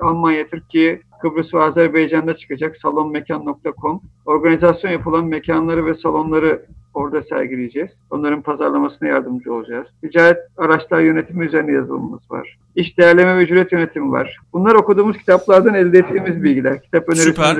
[0.00, 4.00] Almanya, Türkiye, Kıbrıs ve Azerbaycan'da çıkacak salonmekan.com.
[4.26, 7.90] Organizasyon yapılan mekanları ve salonları orada sergileyeceğiz.
[8.10, 9.86] Onların pazarlamasına yardımcı olacağız.
[10.02, 12.58] Ticaret araçlar yönetimi üzerine yazılımımız var.
[12.76, 14.36] İş değerleme ve ücret yönetimi var.
[14.52, 16.82] Bunlar okuduğumuz kitaplardan elde ettiğimiz bilgiler.
[16.82, 17.56] Kitap önerisi Süper.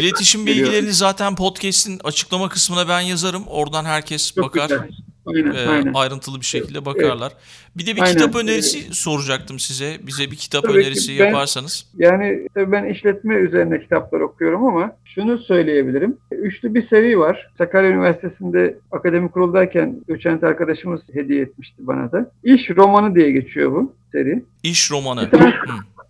[0.00, 3.42] İletişim bilgilerini zaten podcast'in açıklama kısmına ben yazarım.
[3.46, 4.62] Oradan herkes Çok bakar.
[4.62, 4.90] Güzel
[5.26, 5.90] aynen, e, aynen.
[5.94, 7.32] ayrıntılı bir şekilde bakarlar.
[7.32, 7.70] Evet.
[7.76, 8.12] Bir de bir aynen.
[8.18, 8.94] kitap önerisi evet.
[8.94, 9.96] soracaktım size.
[10.06, 11.90] Bize bir kitap Tabii önerisi ben, yaparsanız.
[11.96, 16.16] Yani ben işletme üzerine kitaplar okuyorum ama şunu söyleyebilirim.
[16.32, 17.50] Üçlü bir seri var.
[17.58, 22.30] Sakarya Üniversitesi'nde akademik kuruldayken doçent arkadaşımız hediye etmişti bana da.
[22.44, 24.44] İş romanı diye geçiyor bu seri.
[24.62, 25.30] İş romanı.
[25.30, 25.56] tanesi,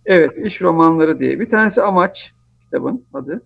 [0.05, 1.39] evet, iş romanları diye.
[1.39, 2.17] Bir tanesi Amaç
[2.63, 3.41] kitabın adı.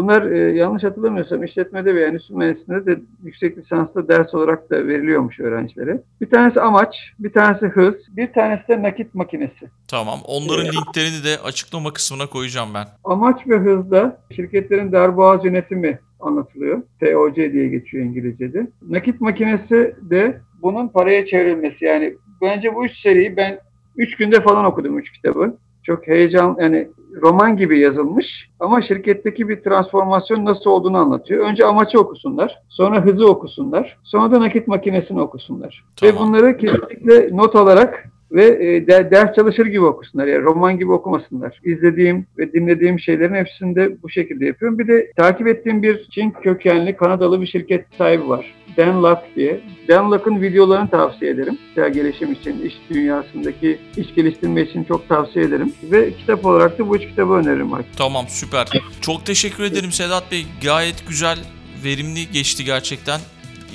[0.00, 5.40] Bunlar e, yanlış hatırlamıyorsam işletmede ve endüstri mühendisliğinde de yüksek lisansta ders olarak da veriliyormuş
[5.40, 6.02] öğrencilere.
[6.20, 9.68] Bir tanesi amaç, bir tanesi hız, bir tanesi de nakit makinesi.
[9.88, 10.18] Tamam.
[10.26, 12.84] Onların ee, linklerini de açıklama kısmına koyacağım ben.
[13.04, 16.82] Amaç ve hızda şirketlerin darboğaz yönetimi anlatılıyor.
[17.00, 18.66] TOC diye geçiyor İngilizce'de.
[18.88, 21.84] Nakit makinesi de bunun paraya çevrilmesi.
[21.84, 23.58] Yani bence bu üç seriyi ben
[23.96, 26.88] üç günde falan okudum üç kitabı çok heyecan yani
[27.22, 28.26] roman gibi yazılmış
[28.60, 31.46] ama şirketteki bir transformasyon nasıl olduğunu anlatıyor.
[31.48, 35.84] Önce amacı okusunlar, sonra hızı okusunlar, sonra da nakit makinesini okusunlar.
[35.96, 36.14] Tamam.
[36.14, 40.26] Ve bunları kesinlikle not alarak ve e, ders çalışır gibi okusunlar.
[40.26, 41.60] Yani roman gibi okumasınlar.
[41.64, 44.78] İzlediğim ve dinlediğim şeylerin hepsini de bu şekilde yapıyorum.
[44.78, 48.54] Bir de takip ettiğim bir Çin kökenli Kanadalı bir şirket sahibi var.
[48.76, 49.60] Dan Luck diye.
[49.88, 51.56] Dan Luck'ın videolarını tavsiye ederim.
[51.62, 55.72] Kişisel gelişim için, iş dünyasındaki iş geliştirme için çok tavsiye ederim.
[55.90, 57.70] Ve kitap olarak da bu üç kitabı öneririm.
[57.98, 58.66] Tamam süper.
[59.00, 60.46] Çok teşekkür ederim Sedat Bey.
[60.64, 61.38] Gayet güzel,
[61.84, 63.20] verimli geçti gerçekten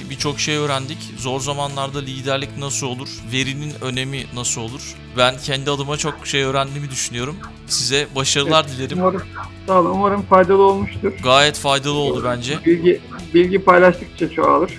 [0.09, 0.97] birçok şey öğrendik.
[1.17, 3.09] Zor zamanlarda liderlik nasıl olur?
[3.33, 4.93] Verinin önemi nasıl olur?
[5.17, 7.35] Ben kendi adıma çok şey öğrendiğimi düşünüyorum.
[7.67, 8.97] Size başarılar evet, dilerim.
[9.01, 9.21] Umarım,
[9.67, 11.13] sağ olun, umarım faydalı olmuştur.
[11.23, 12.65] Gayet faydalı oldu bence.
[12.65, 12.99] Bilgi,
[13.33, 14.71] bilgi paylaştıkça çoğalır.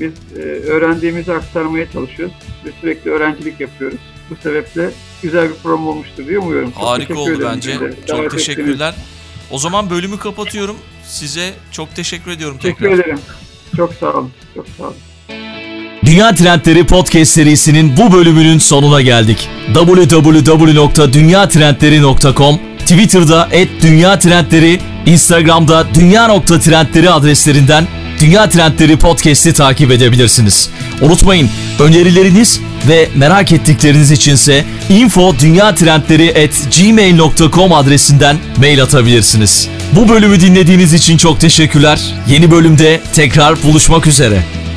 [0.00, 2.34] Biz e, öğrendiğimizi aktarmaya çalışıyoruz.
[2.64, 3.98] Biz sürekli öğrencilik yapıyoruz.
[4.30, 4.90] Bu sebeple
[5.22, 6.70] güzel bir program olmuştur diye umuyorum.
[6.70, 7.78] Çok Harika oldu bence.
[8.06, 8.90] Çok teşekkürler.
[8.90, 9.06] Ettiniz.
[9.50, 10.76] O zaman bölümü kapatıyorum.
[11.04, 12.78] Size çok teşekkür ediyorum tekrar.
[12.90, 13.18] Teşekkür ederim.
[13.78, 14.30] Çok sağ olun.
[14.54, 14.94] Çok sağ olun.
[16.04, 19.48] Dünya Trendleri Podcast serisinin bu bölümünün sonuna geldik.
[19.74, 27.84] www.dünyatrendleri.com Twitter'da et Dünya Trendleri, Instagram'da dünya.trendleri adreslerinden
[28.20, 30.70] Dünya Trendleri Podcast'i takip edebilirsiniz.
[31.02, 31.48] Unutmayın
[31.80, 39.68] önerileriniz ve merak ettikleriniz içinse info dünyatrendleri at gmail.com adresinden mail atabilirsiniz.
[39.96, 42.14] Bu bölümü dinlediğiniz için çok teşekkürler.
[42.28, 44.67] Yeni bölümde tekrar buluşmak üzere.